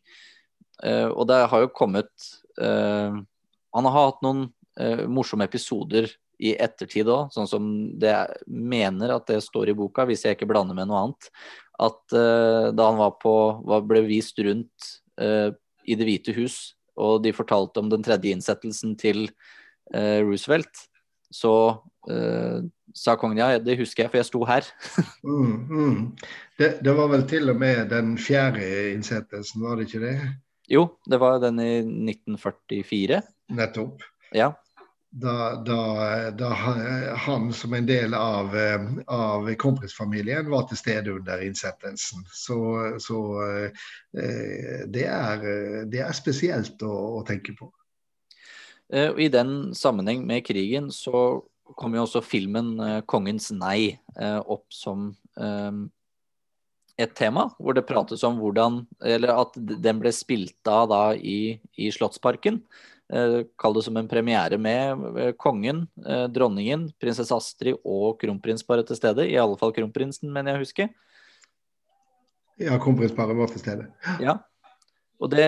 [0.82, 2.10] Eh, og det har jo kommet
[2.58, 3.14] eh,
[3.72, 4.48] Han har hatt noen
[4.80, 6.11] eh, morsomme episoder
[6.42, 7.66] i ettertid òg, sånn som
[8.00, 8.14] det
[8.46, 11.28] mener at det står i boka, hvis jeg ikke blander med noe annet.
[11.82, 13.32] At da han var på,
[13.66, 18.94] var, ble vist rundt i Det hvite hus og de fortalte om den tredje innsettelsen
[19.00, 19.24] til
[19.94, 20.85] eh, Roosevelt,
[21.32, 21.54] så
[22.11, 22.61] eh,
[22.92, 24.68] sa kongen ja, det husker jeg, for jeg sto her.
[25.24, 26.00] mm, mm.
[26.61, 30.16] Det, det, var vel til og med den fjerde innsettelsen, var det ikke det?
[30.72, 33.22] Jo, det var den i 1944.
[33.56, 34.04] Nettopp.
[34.37, 34.54] Ja
[35.14, 36.48] da, da, da,
[37.16, 42.25] han som en del av, eh, av kronprinsfamilien var til stede under innsettelsen.
[42.33, 42.59] Så,
[43.03, 43.88] så eh,
[44.88, 45.44] det, er,
[45.92, 47.68] det, er, spesielt å, å, tenke på.
[48.88, 51.42] Eh, I den sammenheng med krigen så
[51.77, 52.75] kom jo også filmen
[53.09, 55.12] 'Kongens nei' opp som
[57.01, 61.57] et tema, hvor det prates om hvordan Eller at den ble spilt av da i,
[61.81, 62.61] i Slottsparken.
[63.12, 68.88] Eh, kall det som en premiere med eh, kongen, eh, dronningen, prinsesse Astrid og kronprinsparet
[68.88, 69.27] til stede.
[69.29, 70.87] I alle fall kronprinsen, mener jeg å huske.
[72.62, 73.90] Ja, kronprinsparet var til stede.
[74.22, 74.38] Ja.
[75.22, 75.46] Og det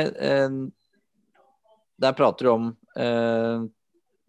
[2.04, 2.64] Der prater du om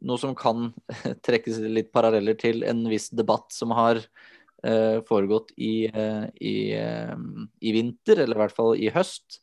[0.06, 0.71] noe som kan
[1.28, 4.02] trekkes litt paralleller til en viss debatt som har
[5.06, 9.41] foregått i, i, i vinter, eller i hvert fall i høst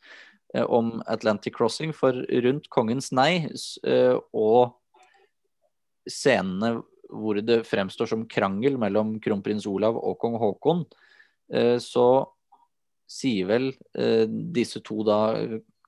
[0.60, 1.92] om Atlantic Crossing.
[1.96, 3.46] For rundt Kongens nei
[3.86, 4.76] eh, og
[6.08, 6.80] scenene
[7.12, 10.86] hvor det fremstår som krangel mellom kronprins Olav og kong Haakon,
[11.52, 12.24] eh, så
[13.12, 13.66] sier vel
[14.56, 15.34] disse to, da,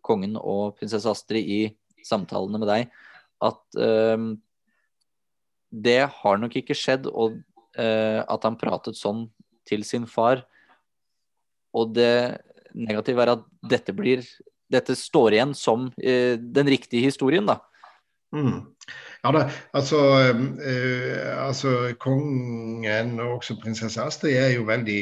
[0.05, 2.91] kongen og prinsesse Astrid, i samtalene med deg,
[3.41, 3.79] at
[5.73, 7.39] det har nok ikke skjedd, og
[7.81, 9.25] at han pratet sånn
[9.65, 10.45] til sin far.
[11.73, 12.43] Og det
[12.75, 14.21] negative er at dette blir
[14.75, 17.61] dette står igjen som eh, den riktige historien, da.
[18.35, 18.75] Mm.
[19.23, 19.99] Ja da, altså,
[20.67, 24.99] eh, altså, Kongen og også prinsesse Astrid er jo veldig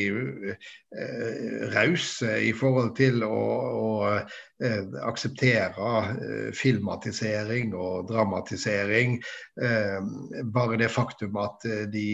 [0.53, 3.41] eh, rause i forhold til å,
[3.79, 9.17] å eh, akseptere eh, filmatisering og dramatisering.
[9.59, 9.99] Eh,
[10.55, 12.07] bare det faktum at eh, de,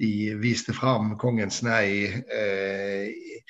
[0.00, 2.06] de viste fram Kongens nei i,
[3.12, 3.42] i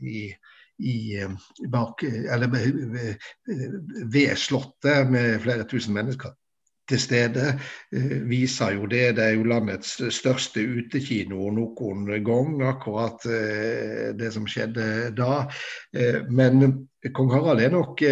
[0.00, 0.34] i,
[0.82, 1.30] eh,
[1.70, 2.50] bak, eller
[4.12, 6.34] ved Slottet med flere tusen mennesker
[6.88, 7.54] til stede,
[7.92, 9.16] eh, viser jo det.
[9.16, 15.44] Det er jo landets største utekino noen gang, akkurat eh, det som skjedde da.
[16.30, 18.02] Men kong Harald er nok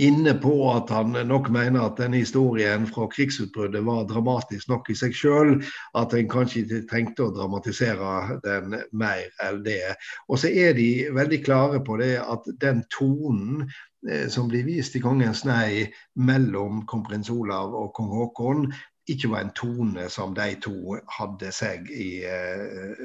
[0.00, 4.96] inne på at han nok mener at denne historien fra krigsutbruddet var dramatisk nok i
[4.96, 5.52] seg sjøl,
[5.98, 9.96] at en kanskje ikke trengte å dramatisere den mer enn det.
[10.28, 13.66] Og så er de veldig klare på det at den tonen
[14.08, 18.70] eh, som blir vist i Kongens nei mellom kronprins Olav og kong Haakon,
[19.10, 23.00] ikke var en tone som de to hadde seg i, eh.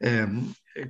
[0.00, 0.36] Eh,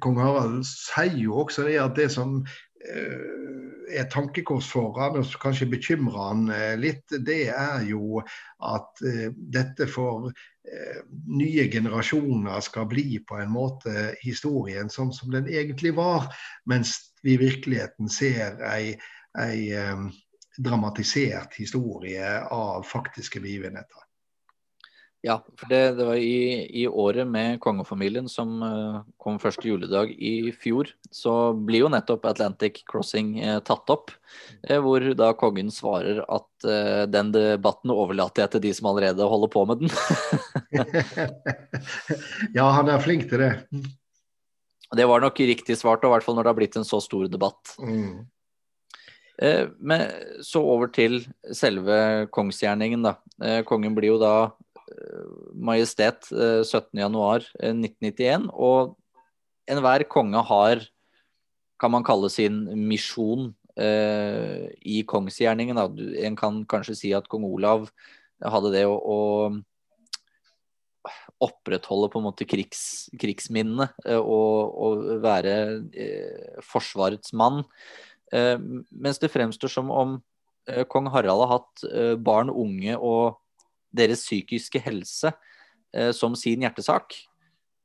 [0.00, 2.40] kong Harald sier jo også det at det som
[2.80, 9.28] er tankekors for han, og kanskje bekymrer han eh, litt, det er jo at eh,
[9.34, 10.30] dette for
[11.26, 16.28] nye generasjoner skal bli på en måte historien sånn som den egentlig var,
[16.70, 16.92] mens
[17.24, 18.92] vi i virkeligheten ser ei,
[19.40, 19.72] ei
[20.60, 24.04] dramatisert historie av faktiske begivenheter.
[25.22, 30.14] Ja, for det, det var i, i, året med kongefamilien som uh, kom første juledag
[30.16, 34.14] i fjor, så blir jo nettopp Atlantic Crossing uh, tatt opp.
[34.64, 36.48] Uh, hvor da kongen svarer at
[37.08, 39.92] den debatten overlater jeg til de som allerede holder på med den.
[42.58, 43.52] ja, han er flink til det.
[44.96, 47.28] Det var nok riktig svart, i hvert fall når det har blitt en så stor
[47.32, 47.72] debatt.
[47.80, 48.28] Mm.
[49.80, 50.04] Men
[50.44, 51.22] så over til
[51.56, 53.14] selve kongsgjerningen, da.
[53.64, 54.34] Kongen blir jo da
[55.54, 58.20] Majestet 17.1.1991.
[58.20, 58.96] Eh, og
[59.70, 60.84] enhver konge har,
[61.80, 63.50] kan man kalle sin misjon
[63.80, 65.78] eh, i kongsgjerningen.
[65.78, 65.88] Da.
[66.26, 67.88] En kan kanskje si at kong Olav
[68.40, 69.18] hadde det å, å
[71.40, 75.54] opprettholde på en måte krigs, krigsminnene eh, og, og, være
[75.96, 77.62] eh, forsvarets mann.
[78.32, 78.56] Eh,
[78.90, 80.18] mens det fremstår som om
[80.68, 81.86] eh, kong Harald har hatt
[82.20, 83.40] barn, unge og
[83.96, 85.32] deres psykiske helse
[85.94, 87.16] eh, som sin hjertesak.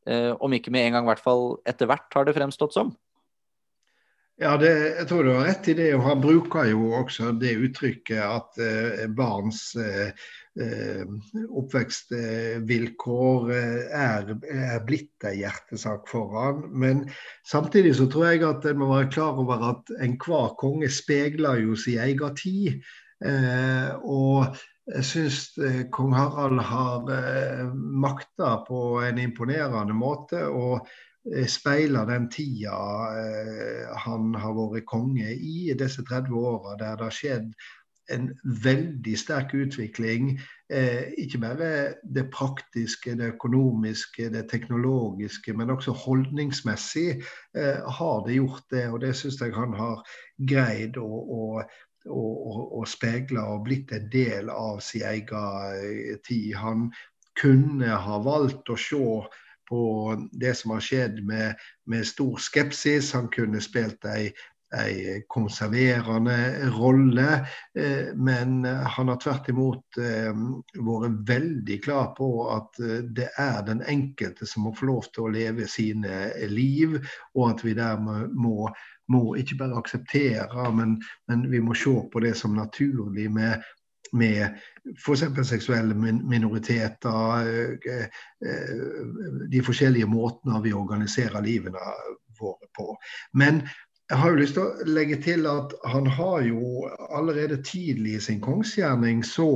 [0.05, 2.93] Eh, om ikke med en gang, i hvert fall etter hvert har det fremstått som.
[4.35, 5.93] Ja, det, jeg tror du har rett i det.
[5.95, 10.11] og Han bruker jo også det uttrykket at eh, barns eh,
[10.59, 11.05] eh
[11.59, 16.67] oppvekstvilkår eh, er, er, blitt en hjertesak for han.
[16.67, 17.07] Men
[17.47, 21.79] samtidig så tror jeg at en må være klar over at enhver konge speiler jo
[21.79, 22.83] sin egen tid.
[24.03, 24.51] Og
[24.85, 30.45] jeg syns eh, kong Harald har eh, makta på en imponerende måte.
[30.47, 30.87] og
[31.49, 32.75] speile den tida
[33.17, 37.47] eh, han har vært konge i, disse 30 åra, der det har skjedd
[38.13, 40.35] en veldig sterk utvikling.
[40.69, 41.69] Eh, ikke bare
[42.03, 47.09] det praktiske, det økonomiske, det teknologiske, men også holdningsmessig
[47.57, 48.85] eh, har det gjort det.
[48.91, 50.05] Og det syns jeg han har
[50.37, 51.41] greid å, å
[52.11, 56.53] og, speile og blitt en del av sin egen tid.
[56.59, 56.89] Han
[57.39, 59.07] kunne ha valgt å se
[59.69, 59.81] på
[60.31, 61.55] det som har skjedd med,
[61.89, 63.13] med stor skepsis.
[63.17, 64.29] Han kunne spilt ei,
[64.81, 67.29] ei konserverende rolle,
[67.77, 70.31] eh, men han har tvert imot eh,
[70.75, 75.27] vært veldig klar på at eh, det er den enkelte som må få lov til
[75.27, 76.99] å leve sine liv,
[77.35, 78.69] og at vi dermed må
[79.13, 80.95] må ikke bare akseptere, men,
[81.29, 83.61] men, vi må se på det som naturlig med
[84.15, 84.57] med
[85.05, 85.49] f.eks.
[85.49, 85.95] seksuelle
[86.29, 88.03] minoriteter, eh,
[88.49, 91.81] eh, de forskjellige måtene vi organiserer livene
[92.39, 92.95] våre på.
[93.33, 93.63] Men
[94.09, 96.85] jeg har jo lyst til å legge til at han har jo
[97.17, 99.47] allerede tidlig i sin kongsgjerning så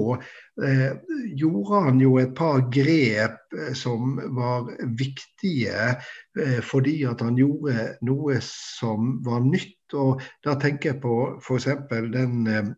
[0.66, 0.96] eh,
[1.38, 7.92] gjorde han jo et par grep eh, som var viktige eh, fordi at han gjorde
[8.10, 9.78] noe som var nytt.
[9.94, 11.70] Og da tenker jeg på f.eks.
[12.16, 12.74] den eh,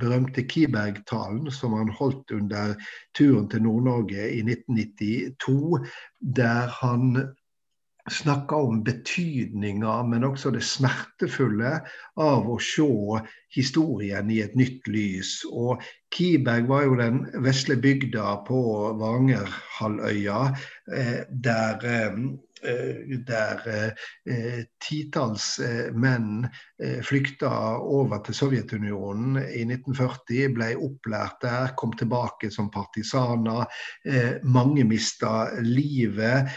[0.00, 2.72] berømte Kiberg-talen som han holdt under
[3.16, 5.84] turen til Nord-Norge i 1992,
[6.40, 7.28] der han
[8.10, 11.76] snakka om betydninga, men også det smertefulle
[12.20, 12.88] av å se
[13.54, 15.34] historien i et nytt lys.
[15.50, 15.82] Og
[16.14, 18.62] Kiberg var jo den vesle bygda på
[19.02, 20.40] Vanger-halvøya,
[20.92, 22.12] eh, der Eh,
[22.62, 23.92] der
[24.26, 26.46] eh, titalls eh, menn
[27.06, 33.68] flykta over til Sovjetunionen i 1940, ble opplært der, kom tilbake som partisaner.
[34.42, 36.50] Mange mista livet,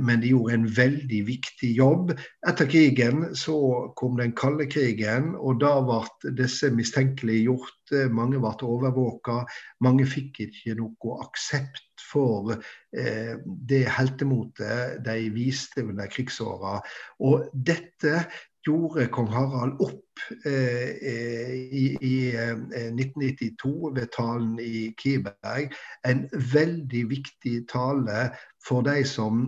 [0.00, 2.14] men de gjorde en veldig viktig jobb.
[2.48, 3.58] Etter krigen så
[4.00, 7.96] kom den kalde krigen, og da ble disse mistenkeliggjort.
[8.16, 9.42] Mange ble overvåka.
[9.84, 16.78] Mange fikk ikke noe aksept for eh, det heltemotet de viste under krigsåra.
[17.26, 18.26] Og dette
[18.66, 25.74] gjorde kong Harald opp eh, eh i, i eh, 1992 ved talen i Kiberg.
[26.08, 28.30] En veldig viktig tale
[28.66, 29.44] for de som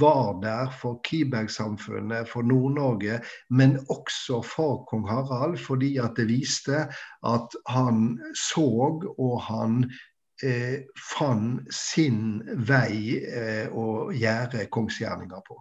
[0.00, 3.20] var der, for Kiberg-samfunnet, for Nord-Norge,
[3.50, 6.86] men også for kong Harald, fordi at det viste
[7.28, 8.68] at han så
[9.18, 9.84] og han
[10.44, 15.58] eh, fant sin vei eh, å gjøre kongsgjerninger på.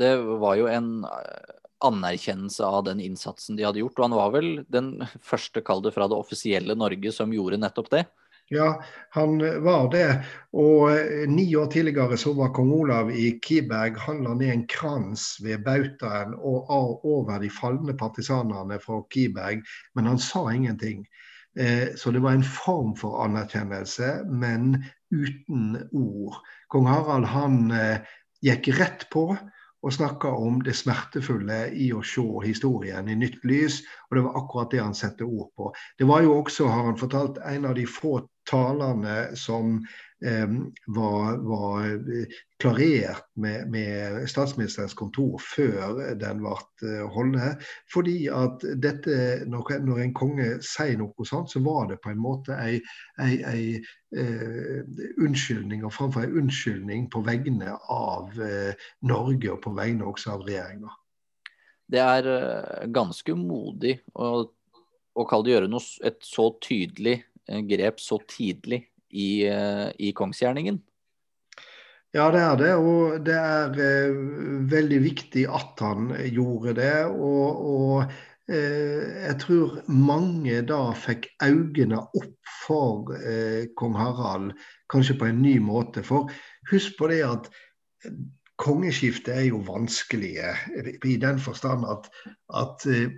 [0.00, 3.98] Det var jo en eh, anerkjennelse av den innsatsen de hadde gjort.
[3.98, 8.04] Og han var vel den første, kall fra det offisielle Norge, som gjorde nettopp det?
[8.50, 8.82] Ja,
[9.14, 10.24] han var det.
[10.58, 13.98] Og eh, ni år tidligere så var kong Olav i Kiberg.
[14.06, 19.62] Han la ned en krans ved bautaen og over de falne partisanene fra Kiberg,
[19.94, 21.04] men han sa ingenting.
[21.58, 26.38] Eh, så det var en form for anerkjennelse, men uten ord.
[26.68, 28.12] Kong Harald han eh,
[28.44, 29.32] gikk rett på
[29.80, 33.80] og snakka om det smertefulle i å se historien i nytt lys.
[34.10, 35.70] Og det var akkurat det han satte ord på.
[35.98, 39.78] Det var jo også, har han fortalt, en av de få talene som
[40.86, 42.26] var, var, eh,
[42.58, 47.64] klarert med, med, statsministerens kontor før den ble eh, holdt.
[47.92, 49.16] Fordi at dette,
[49.48, 52.76] når, når, en konge sier noe sånt, så var det på en måte ei,
[53.22, 53.64] ei, ei
[54.12, 54.84] eh,
[55.24, 58.36] unnskyldning, og framfor en unnskyldning på vegne av
[59.00, 60.92] Norge og på vegne også av regjeringa.
[61.90, 67.16] Det er ganske modig å, å kalle det gjøre noe, et så tydelig
[67.66, 70.80] grep så tidlig i, eh, i kongsgjerningen?
[72.14, 72.72] Ja, det er det.
[72.74, 74.18] Og det er eh,
[74.70, 76.96] veldig viktig at han gjorde det.
[77.06, 84.52] Og, og eh, jeg tror mange da fikk øynene opp for eh, kong Harald,
[84.90, 86.02] kanskje på en ny måte.
[86.06, 86.30] For
[86.70, 87.50] husk på det at
[88.60, 90.52] kongeskiftet er jo vanskelige,
[91.06, 92.10] i den forstand at,
[92.52, 93.08] at eh,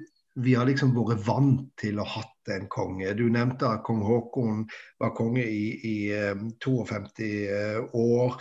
[0.43, 3.15] vi har liksom vært vant til å ha en konge.
[3.15, 4.67] Du nevnte at kong Haakon
[5.01, 5.97] var konge i, i
[6.65, 7.31] 52
[7.95, 8.37] år.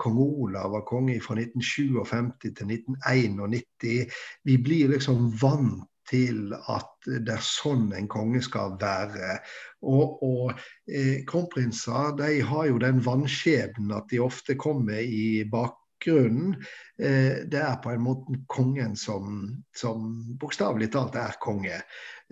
[0.00, 4.14] Kong Olav var konge fra 1957 til 1991.
[4.44, 9.38] Vi blir liksom vant til at det er sånn en konge skal være.
[9.84, 10.52] Og, og
[10.88, 16.56] eh, kronprinser de har jo den vanskjebnen at de ofte kommer i bakgrunnen.
[16.98, 19.46] Eh, det er på en måte kongen som,
[19.76, 20.10] som
[20.40, 21.80] bokstavelig talt er konge.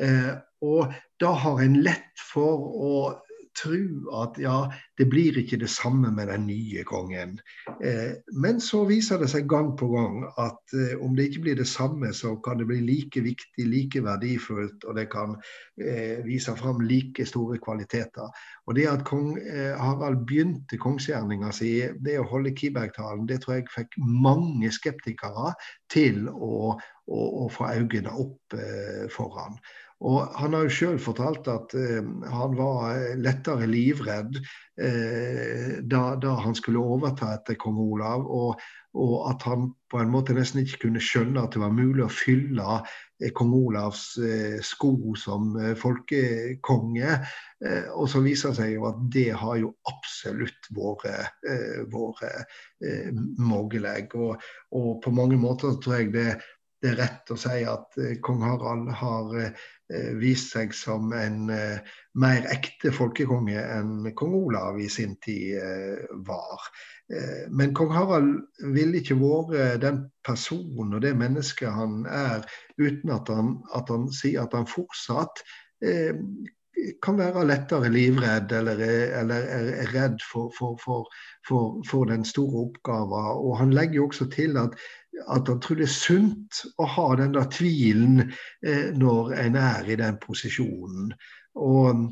[0.01, 0.33] Eh,
[0.63, 2.97] og da har en lett for å
[3.59, 4.57] tro at ja,
[4.99, 7.35] det blir ikke det samme med den nye kongen.
[7.85, 11.59] Eh, men så viser det seg gang på gang at eh, om det ikke blir
[11.61, 15.37] det samme, så kan det bli like viktig, like verdifullt, og det kan
[15.81, 18.33] eh, vise fram like store kvaliteter.
[18.67, 23.59] Og det at kong eh, Harald begynte kongsgjerninga si, det å holde Kiberg-talen, det tror
[23.59, 25.53] jeg fikk mange skeptikere
[25.93, 29.61] til å, å, å få øynene opp eh, for han.
[30.03, 36.03] Og Han har jo sjøl fortalt at eh, han var eh, lettere livredd eh, da,
[36.19, 38.63] da, han skulle overta etter kong Olav, og,
[38.99, 42.11] og, at han på en måte nesten ikke kunne skjønne at det var mulig å
[42.11, 47.21] fylle eh, kong Olavs eh, sko som eh, folkekonge.
[47.95, 54.17] og så viser det seg jo at det har jo absolutt vært, eh, mulig.
[54.19, 54.43] Og,
[54.75, 56.33] og, på mange måter tror jeg det
[56.83, 59.53] det er rett å si at eh, kong Harald har eh,
[60.19, 65.61] vist seg som en eh, mer ekte folkekonge enn kong Olav i sin tid
[66.27, 66.67] var.
[67.53, 72.47] Men kong Harald ville ikke vært den personen og det mennesket han er,
[72.81, 75.43] uten at han, at han sier at han fortsatt
[77.03, 78.81] kan være lettere livredd eller,
[79.21, 83.31] eller er redd for, for, for, for, den store oppgaven.
[83.39, 84.77] Og han legger jo også til at
[85.29, 88.23] at han tror det er sunt å ha den der tvilen
[88.65, 91.13] eh, når en er i den posisjonen.
[91.61, 92.07] Og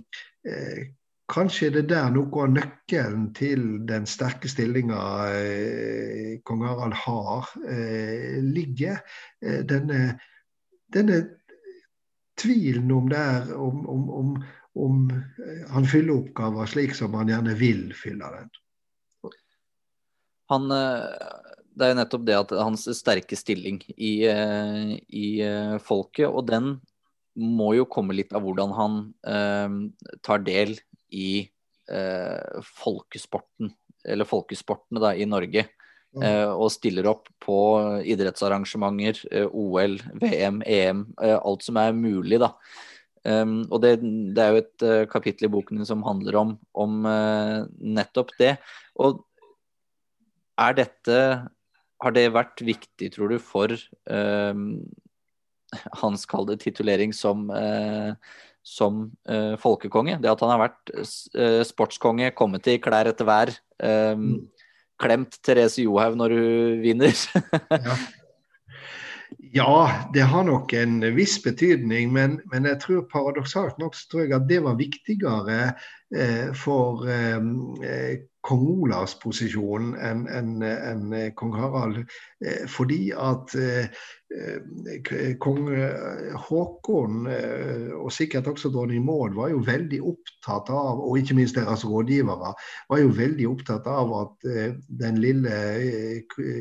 [0.44, 0.90] eh,
[1.32, 5.00] kanskje er det der noe av nøkkelen til den sterke stillinga
[5.32, 9.00] eh, kong Harald har, eh, ligger.
[9.42, 10.18] Eh, denne,
[10.92, 11.22] denne,
[12.40, 14.28] tvilen om, der, om, om, om,
[14.78, 18.50] om eh, han fyller oppgaver slik som han gjerne vil fylle den.
[20.50, 20.66] Han
[21.80, 26.44] det er jo nettopp det at hans sterke stilling i, eh, i eh, folket, og
[26.50, 26.74] den
[27.40, 29.76] må jo komme litt av hvordan han eh,
[30.26, 30.74] tar del
[31.14, 31.46] i
[31.90, 33.72] eh, folkesporten,
[34.04, 35.68] eller folkesportene da, i Norge.
[36.10, 37.56] Eh, og stiller opp på
[38.10, 42.50] idrettsarrangementer, eh, OL, VM, EM, alt som er mulig, da.
[43.20, 43.98] Um, og det,
[44.32, 48.54] det, er jo et uh, kapittel i boken som handler om, om uh, nettopp det.
[49.00, 49.20] Og
[50.60, 51.16] er dette
[52.00, 53.74] har det vært viktig, tror du, for
[54.08, 54.78] um,
[56.00, 58.16] hans kalde titulering som, uh,
[58.64, 59.10] som
[59.60, 60.16] folkekonge?
[60.20, 60.94] Det at han har vært
[61.68, 64.32] sportskonge, kommet i klær etter hver, mm.
[65.00, 67.14] klemt Therese Johaug når hun vinner.
[67.70, 68.00] ja.
[69.52, 70.06] ja.
[70.14, 74.36] det har nok en viss betydning, men, men jeg tror paradoksalt nok så tror jeg
[74.36, 75.60] at det var viktigere
[76.14, 82.04] eh, for eh, kong Olavs posisjon enn en, en, en kong Harald.
[82.44, 84.19] Eh, fordi at eh, Eh,
[85.38, 91.18] kong eh, Haakon, eh, og sikkert også dronning Maud, var jo veldig opptatt av, og
[91.18, 92.52] ikke minst deres rådgivere,
[92.90, 94.46] var jo veldig opptatt av at
[95.00, 95.56] den lille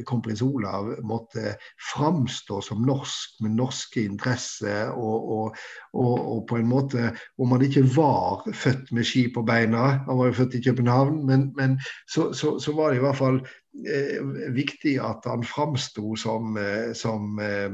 [0.08, 1.54] kronprins Olav måtte
[1.92, 5.62] framstå som norsk med norske interesser, og, og,
[5.94, 10.18] og, og, på en måte Om han ikke var født med ski på beina, han
[10.18, 11.78] var jo født i København, men, men
[12.10, 16.94] så, så, så var det i hvert fall eh, viktig at han framsto som, eh,
[16.94, 17.72] som eh,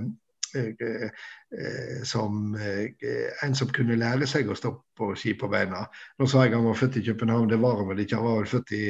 [0.55, 1.09] eh,
[2.03, 2.57] som
[3.43, 5.85] en som kunne lære seg å stå på ski på beina.
[6.19, 8.19] Nå sa jeg han var født i København, det var han vel ikke.
[8.19, 8.85] Han var vel født i,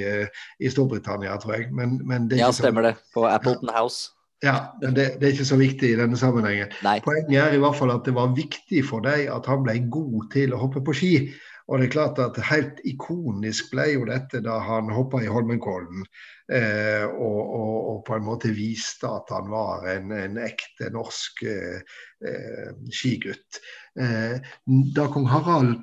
[0.59, 1.71] i Storbritannia, tror jeg.
[1.73, 2.95] Men, men ja, stemmer det.
[3.13, 4.11] På Appleton House.
[4.43, 6.73] Ja, men det, det, er ikke så viktig i denne sammenhengen.
[6.85, 6.99] Nei.
[7.05, 10.29] Poenget er i hvert fall at det var viktig for deg at han ble god
[10.35, 11.13] til å hoppe på ski.
[11.66, 16.03] Og det er klart at Helt ikonisk ble jo dette da han hoppa i Holmenkollen
[16.53, 21.43] eh, og, og, og, på en måte viste at han var en, en ekte norsk
[21.49, 23.61] eh, eh skigutt.
[23.97, 24.38] Eh,
[24.95, 25.82] da kong Harald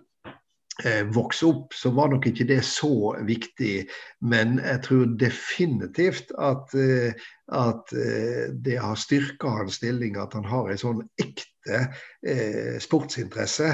[1.13, 3.87] vokse opp, så var nok ikke det så viktig.
[4.25, 7.13] Men jeg tror definitivt at, eh,
[7.53, 11.83] at eh, det har styrka hans stilling at han har en sånn ekte
[12.27, 13.69] eh, sportsinteresse.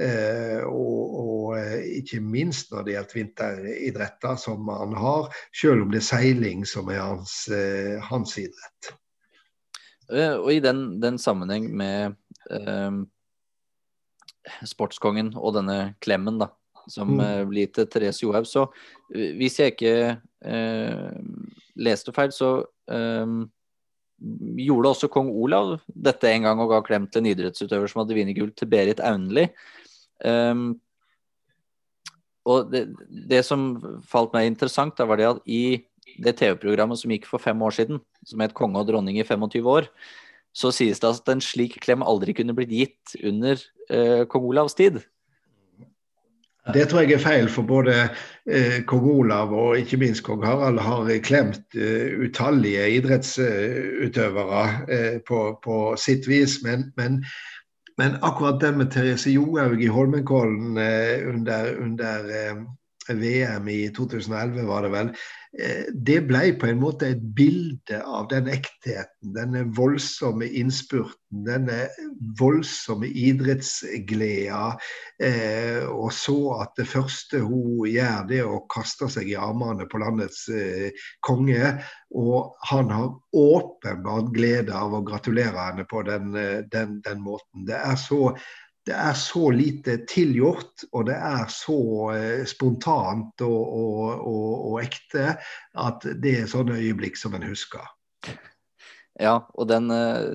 [0.00, 5.90] Eh, og, og, eh, ikke minst når det gjelder vinteridretter, som han har, selv om
[5.94, 8.94] det er seiling som er hans, eh, hans idrett.
[10.12, 12.14] Eh, og i den, den sammenheng med
[14.64, 16.50] sportskongen og denne klemmen, da,
[16.88, 17.20] som Mm.
[17.20, 18.46] eh, blir til Therese Johaug.
[18.46, 18.68] Så
[19.14, 21.12] eh, hvis jeg ikke eh,
[21.76, 23.26] leste feil, så eh,
[24.56, 28.16] gjorde også kong Olav dette en gang og ga klem til en idrettsutøver som hadde
[28.16, 29.48] vunnet gull, til Berit Aunli.
[30.24, 30.80] Um,
[32.46, 33.74] og det, det som
[34.08, 35.82] falt meg interessant, da var det at i
[36.20, 39.64] det TV-programmet som gikk for fem år siden, som het 'Konge og dronning i 25
[39.64, 39.88] år',
[40.54, 43.58] så sies det at en slik klem aldri kunne blitt gitt under
[43.90, 45.02] eh, kong Olavs tid.
[46.72, 47.94] Det tror jeg er feil, for både
[48.48, 55.58] eh, kong Olav og ikke minst kong Harald har klemt eh, utallige idrettsutøvere eh, på,
[55.64, 56.62] på sitt vis.
[56.64, 57.20] Men, men,
[58.00, 62.64] men, akkurat den med Therese Johaug i Holmenkollen eh, under, under eh,
[63.12, 65.10] VM i 2011, var det vel.
[65.58, 71.84] Eh, det ble på en måte et bilde av den ektheten, denne voldsomme innspurten, denne
[72.40, 74.74] voldsomme idrettsgleda.
[75.22, 79.86] Eh, og så at det første hun gjør, det er å kaste seg i armene
[79.90, 81.76] på landets eh, konge.
[82.14, 86.34] Og han har åpenbart glede av å gratulere henne på den,
[86.70, 87.66] den, den måten.
[87.66, 88.34] Det er så
[88.84, 91.78] det er så lite tilgjort, og det er så
[92.14, 95.36] eh, spontant og, og, og, og, ekte
[95.80, 97.86] at det er sånne øyeblikk som en husker.
[99.14, 99.86] Ja, og den,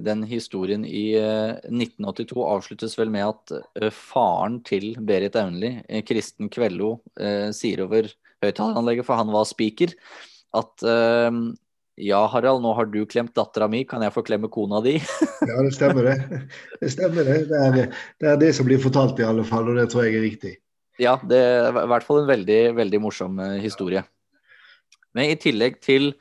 [0.06, 5.74] den historien i 1982 avsluttes vel med at faren til Berit Aunli,
[6.08, 7.02] Kristen Kvello,
[7.52, 8.08] sier over
[8.40, 9.92] høyttaleranlegget, for han var speaker,
[10.56, 10.88] at
[12.00, 14.96] ja, Harald, nå har du klemt dattera mi, kan jeg få klemme kona di?
[15.50, 16.40] ja, det stemmer det.
[16.80, 17.38] Det stemmer det.
[17.50, 20.16] Det er, det er, det som blir fortalt i alle fall, og det tror jeg
[20.16, 20.56] er riktig.
[21.00, 24.04] Ja, det er i hvert fall en veldig, veldig morsom historie.
[25.16, 26.12] Men i tillegg til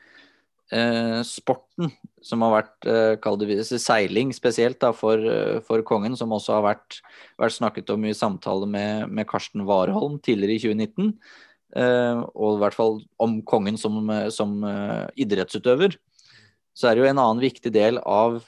[0.75, 1.91] eh, sporten,
[2.25, 5.23] som har vært eh, seiling spesielt da, for,
[5.67, 7.03] for, kongen, som også har vært,
[7.39, 12.61] vært snakket om i samtale med, med Karsten Warholm tidligere i 2019, Uh, og i
[12.63, 14.01] hvert fall om kongen som,
[14.33, 15.99] som uh, idrettsutøver,
[16.73, 18.41] så er det jo en annen viktig del av,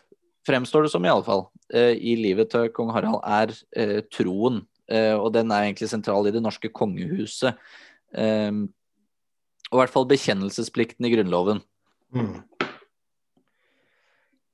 [0.49, 1.45] fremstår det som i alle fall,
[1.75, 3.53] uh, i livet til kong Harald, er
[4.13, 4.65] troen.
[4.91, 7.55] og den er egentlig sentral i det norske kongehuset.
[8.11, 11.61] og i hvert fall bekjennelsesplikten i Grunnloven.
[12.11, 12.43] Mm.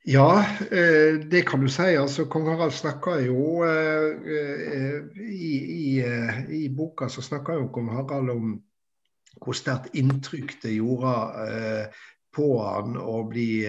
[0.07, 0.47] Ja,
[1.31, 1.83] det kan du si.
[1.99, 3.65] Altså, Kong Harald snakker jo
[5.19, 6.05] i, i,
[6.55, 8.53] i, boka så snakker jo kong Harald om
[9.43, 11.17] hvor sterkt inntrykk det gjorde
[12.37, 13.67] på han å bli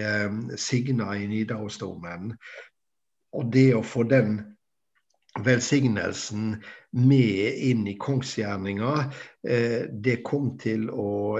[0.54, 2.30] signa i Nidarosdomen.
[3.34, 4.38] Og det å få den
[5.44, 6.56] velsignelsen
[6.98, 8.92] med inn i kongsgjerninga,
[10.04, 11.38] det kom til å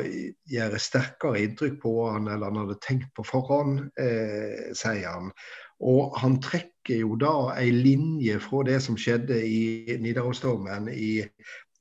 [0.49, 5.33] gjøre sterkere inntrykk på han eller han hadde tenkt på forhånd, sier han.
[5.79, 11.23] Og han trekker jo da ei linje fra det som skjedde i Nidarosdomen i,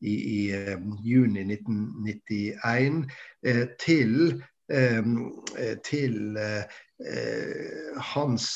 [0.02, 0.42] i, i
[1.06, 3.02] juni 1991,
[3.82, 4.14] til,
[5.88, 6.40] til
[8.12, 8.48] hans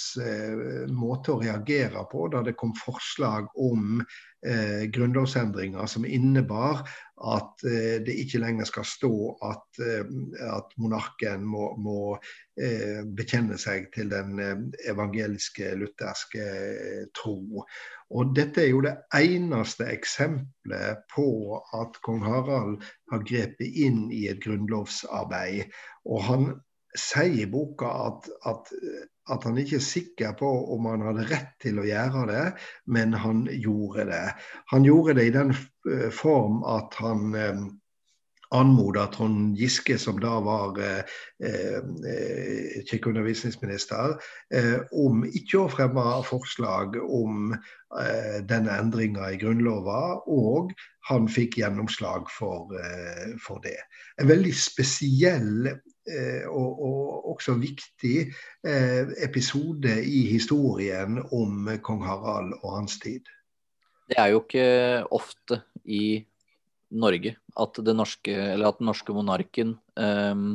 [0.91, 4.01] måte å reagere på da det kom forslag om
[4.47, 6.83] eh, grunnlovsendringer som innebar
[7.21, 9.13] at eh, det ikke lenger skal stå
[9.47, 10.11] at, eh,
[10.49, 12.15] at monarken må, må
[13.17, 14.35] bekjenne seg til den
[14.85, 16.43] evangeliske lutherske
[17.17, 17.63] tro.
[18.11, 24.27] Og Dette er jo det eneste eksempelet på at kong Harald har grepet inn i
[24.29, 25.71] et grunnlovsarbeid.
[26.05, 26.45] Og han
[26.97, 28.71] sier i boka at, at,
[29.29, 32.45] at, han ikke er sikker på om han hadde rett til å gjøre det,
[32.89, 34.23] men han gjorde det.
[34.73, 35.53] Han gjorde det i den
[36.15, 37.61] form at han eh,
[38.51, 41.03] anmoda Trond Giske, som da var eh,
[41.47, 44.17] eh, kirkeundervisningsminister,
[44.53, 50.73] eh, om ikke å fremme forslag om eh, denne endringa i Grunnlova, og
[51.07, 53.77] han fikk gjennomslag for, eh, for det.
[54.19, 58.25] En veldig spesiell eh, og, og, også viktig
[59.23, 63.23] episode i historien om kong Harald og hans tid.
[64.11, 64.65] Det er jo ikke
[65.15, 66.19] ofte i
[66.91, 70.45] Norge at, norske, at den norske monarken eh,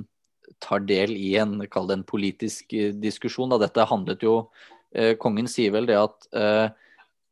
[0.63, 3.53] tar del i en, kall det en politisk diskusjon.
[3.53, 3.61] Da.
[3.67, 4.37] Dette handlet jo
[4.95, 6.67] eh, Kongen sier vel det at eh,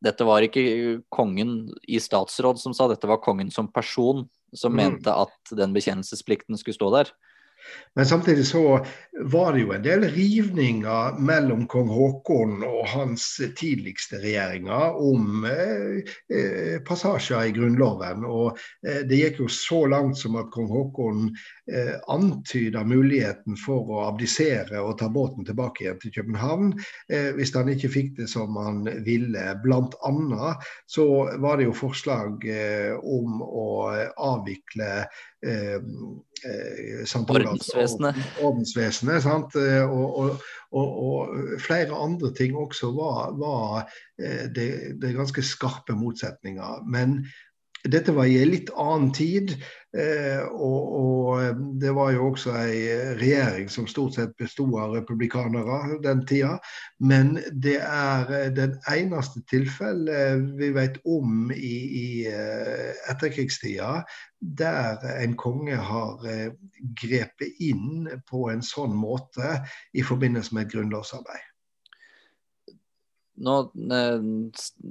[0.05, 4.77] dette var ikke kongen i statsråd som sa, dette var kongen som person som mm.
[4.77, 7.13] mente at den bekjennelsesplikten skulle stå der.
[7.95, 8.87] Men samtidig så
[9.21, 16.01] var det jo en del rivninger mellom kong Haakon og hans tidligste regjeringer om eh,
[16.35, 18.25] eh, passasjer i Grunnloven.
[18.27, 21.29] Og eh, det gikk jo så langt som at kong Haakon
[21.71, 27.55] eh, antyda muligheten for å abdisere og ta båten tilbake igjen til København eh, hvis
[27.55, 29.47] han ikke fikk det som han ville.
[29.63, 31.07] Blant annet så
[31.39, 33.69] var det jo forslag eh, om å
[34.19, 35.07] avvikle
[35.45, 35.79] eh,
[36.45, 38.19] eh, Ordensvesenet.
[38.43, 39.57] Ordensvesenet sant?
[39.61, 43.85] Eh, og, og, og, og, flere andre ting også var, var
[44.21, 44.69] eh, det,
[45.03, 46.85] det ganske skarpe motsetninger.
[46.91, 47.21] Men
[47.85, 49.53] dette var i en litt annen tid,
[49.97, 52.79] eh, og, og, eh, det var jo også ei
[53.19, 56.55] regjering som stort sett bestod av republikanere den tida.
[57.05, 62.07] Men det er eh, den eneste tilfellet vi vet om i, i
[63.13, 63.99] etterkrigstida
[64.41, 66.25] der en konge har
[67.01, 69.59] grepet inn på en sånn måte
[69.97, 71.54] i forbindelse med et grunnlovsarbeid.
[73.43, 73.55] Nå
[73.91, 74.27] eh,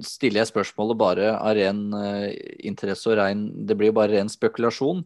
[0.04, 2.34] stiller jeg spørsmålet bare av ren eh,
[2.68, 5.00] interesse og ren Det blir bare ren spekulasjon.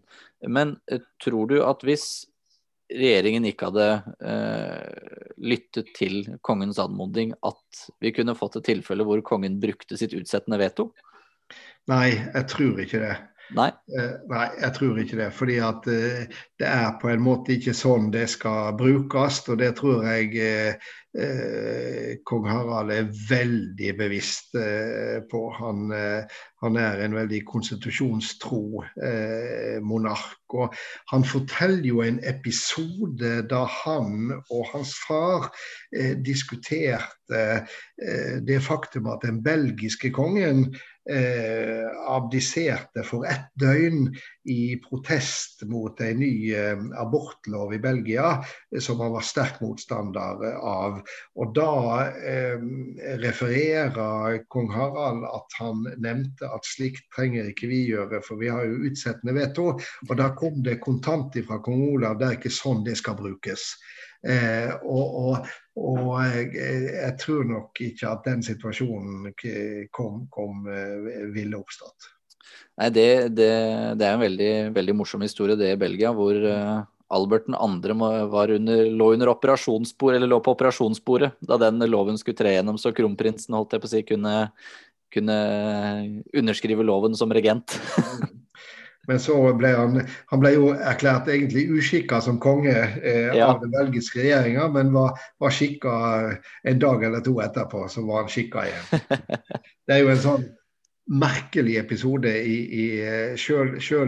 [0.51, 2.26] Men eh, tror du at hvis
[2.89, 3.89] regjeringen ikke hadde
[4.24, 10.16] eh, lyttet til kongens anmodning, at vi kunne fått et tilfelle hvor kongen brukte sitt
[10.16, 10.91] utsettende veto?
[11.89, 13.16] Nei, jeg tror ikke det.
[13.57, 13.70] Nei.
[13.96, 15.32] Eh, nei, jeg tror ikke det.
[15.36, 19.40] Fordi at eh, det er på en måte ikke sånn det skal brukes.
[19.49, 20.88] Og det tror jeg eh,
[21.18, 25.40] eh kong Harald er veldig bevisst eh, på.
[25.57, 28.82] Han, eh, han, er en veldig konstitusjonstro
[29.80, 30.36] monark.
[30.53, 30.74] Og
[31.12, 35.51] han forteller jo en episode da han og hans far
[36.24, 37.66] diskuterte
[38.49, 40.72] det faktum at den belgiske kongen
[41.11, 44.09] eh, abdiserte for ett døgn
[44.48, 48.38] i protest mot en ny eh, abortlov i Belgia,
[48.74, 51.00] eh, som han var sterk motstander av.
[51.36, 51.72] Og Da
[52.09, 52.59] eh,
[53.22, 58.66] refererer kong Harald at han nevnte at slikt trenger ikke vi gjøre, for vi har
[58.68, 59.70] jo utsettende veto.
[60.09, 63.72] Og da kom det kontant fra kong Olav, det er ikke sånn det skal brukes.
[64.26, 65.48] Eh, og, og,
[65.79, 69.33] og jeg, jeg, tror nok ikke at den situasjonen
[69.95, 72.12] kom, kom eh, ville oppstått.
[72.79, 73.51] Nei, det, det,
[73.99, 77.57] det, er en veldig, veldig morsom historie det i Belgia, hvor uh, Albert 2.
[78.95, 83.57] Lå under operasjonsspor, eller lå på operasjonssporet da den loven skulle tre gjennom, så kronprinsen
[83.59, 84.35] holdt jeg på å si, kunne,
[85.14, 85.39] kunne
[86.39, 87.81] underskrive loven som regent.
[89.09, 93.48] Men så ble han, han ble jo erklært egentlig uskikka som konge eh, ja.
[93.48, 95.94] av den belgiske regjeringa, men var, var skikka
[96.68, 99.18] en dag eller to etterpå, så var han skikka igjen.
[99.88, 100.48] Det er jo en sånn
[101.09, 102.86] merkelig episode i, i,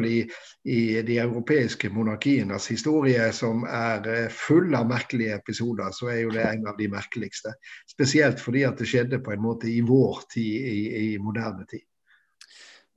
[0.09, 0.18] i,
[0.64, 6.34] i, de europeiske monarkienes historie, som er eh, full av merkelige episoder, så er jo
[6.34, 7.55] det en av de merkeligste.
[7.88, 10.68] Spesielt fordi at det skjedde på en måte i vår tid,
[11.01, 11.86] i, moderne tid.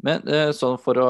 [0.04, 0.24] Men
[0.56, 1.10] sånn for å,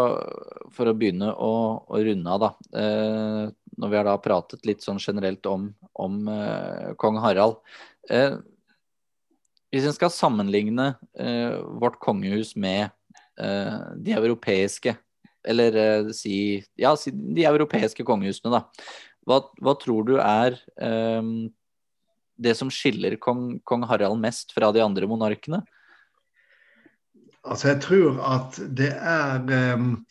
[0.74, 1.54] for å begynne å,
[1.88, 2.50] å, runde av, da.
[2.82, 3.46] Eh,
[3.80, 7.58] når vi har da pratet litt sånn generelt om, om eh, kong Harald.
[9.74, 10.92] Hvis en skal sammenligne
[11.82, 12.92] vårt kongehus med
[13.34, 14.92] de europeiske,
[15.48, 16.36] eller si
[16.78, 18.92] ja, si de europeiske kongehusene, da.
[19.26, 20.60] Hva, hva tror du er
[22.38, 25.64] det som skiller kong, kong Harald mest fra de andre monarkene?
[27.44, 30.06] Altså, jeg tror at det er um,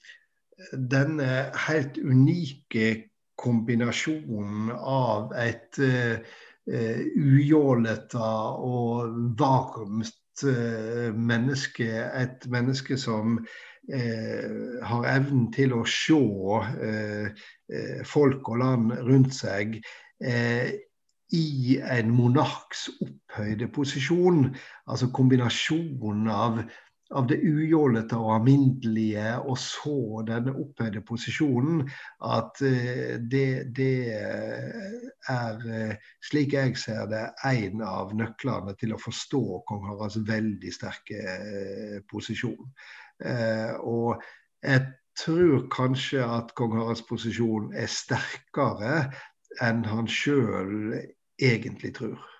[0.72, 1.28] denne
[1.66, 3.08] helt unike
[3.40, 6.20] kombinasjonen av et uh,
[7.16, 11.88] ujålete og varmt uh, menneske.
[12.20, 16.20] Et menneske som uh, har evnen til å se
[18.04, 19.78] folk og land rundt seg
[21.32, 24.50] i en monarks opphøyde posisjon.
[24.86, 26.60] Altså kombinasjonen av
[27.12, 31.82] av det ujålete og alminnelige, og så denne opphøyde posisjonen,
[32.24, 35.94] at eh, det, det, er, eh,
[36.24, 41.98] slik jeg ser det, en av nøklene til å forstå kong Haralds veldig sterke eh,
[42.10, 42.74] posisjon.
[43.22, 44.22] Og
[44.66, 44.80] jeg
[45.20, 49.04] tror kanskje at kong Haralds posisjon er sterkere
[49.62, 50.96] enn han sjøl
[51.38, 52.31] egentlig tror.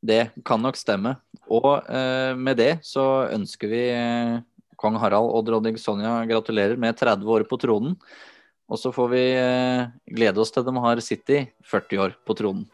[0.00, 1.16] Det kan nok stemme.
[1.50, 4.38] Og eh, med det så ønsker vi eh,
[4.78, 7.96] kong Harald og dronning Sonja gratulerer med 30 år på tronen.
[8.68, 12.66] Og så får vi eh, glede oss til de har sittet 40 år på tronen.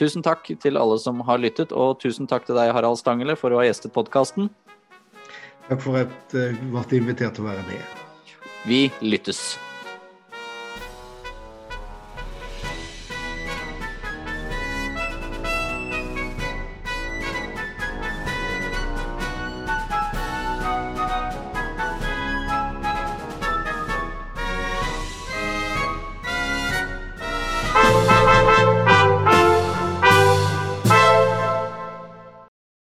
[0.00, 3.52] Tusen takk til alle som har lyttet, og tusen takk til deg, Harald Stangele, for
[3.52, 4.48] å ha gjestet podkasten.
[5.68, 8.06] Takk for at jeg ble invitert til å være med.
[8.64, 9.58] Vi lyttes.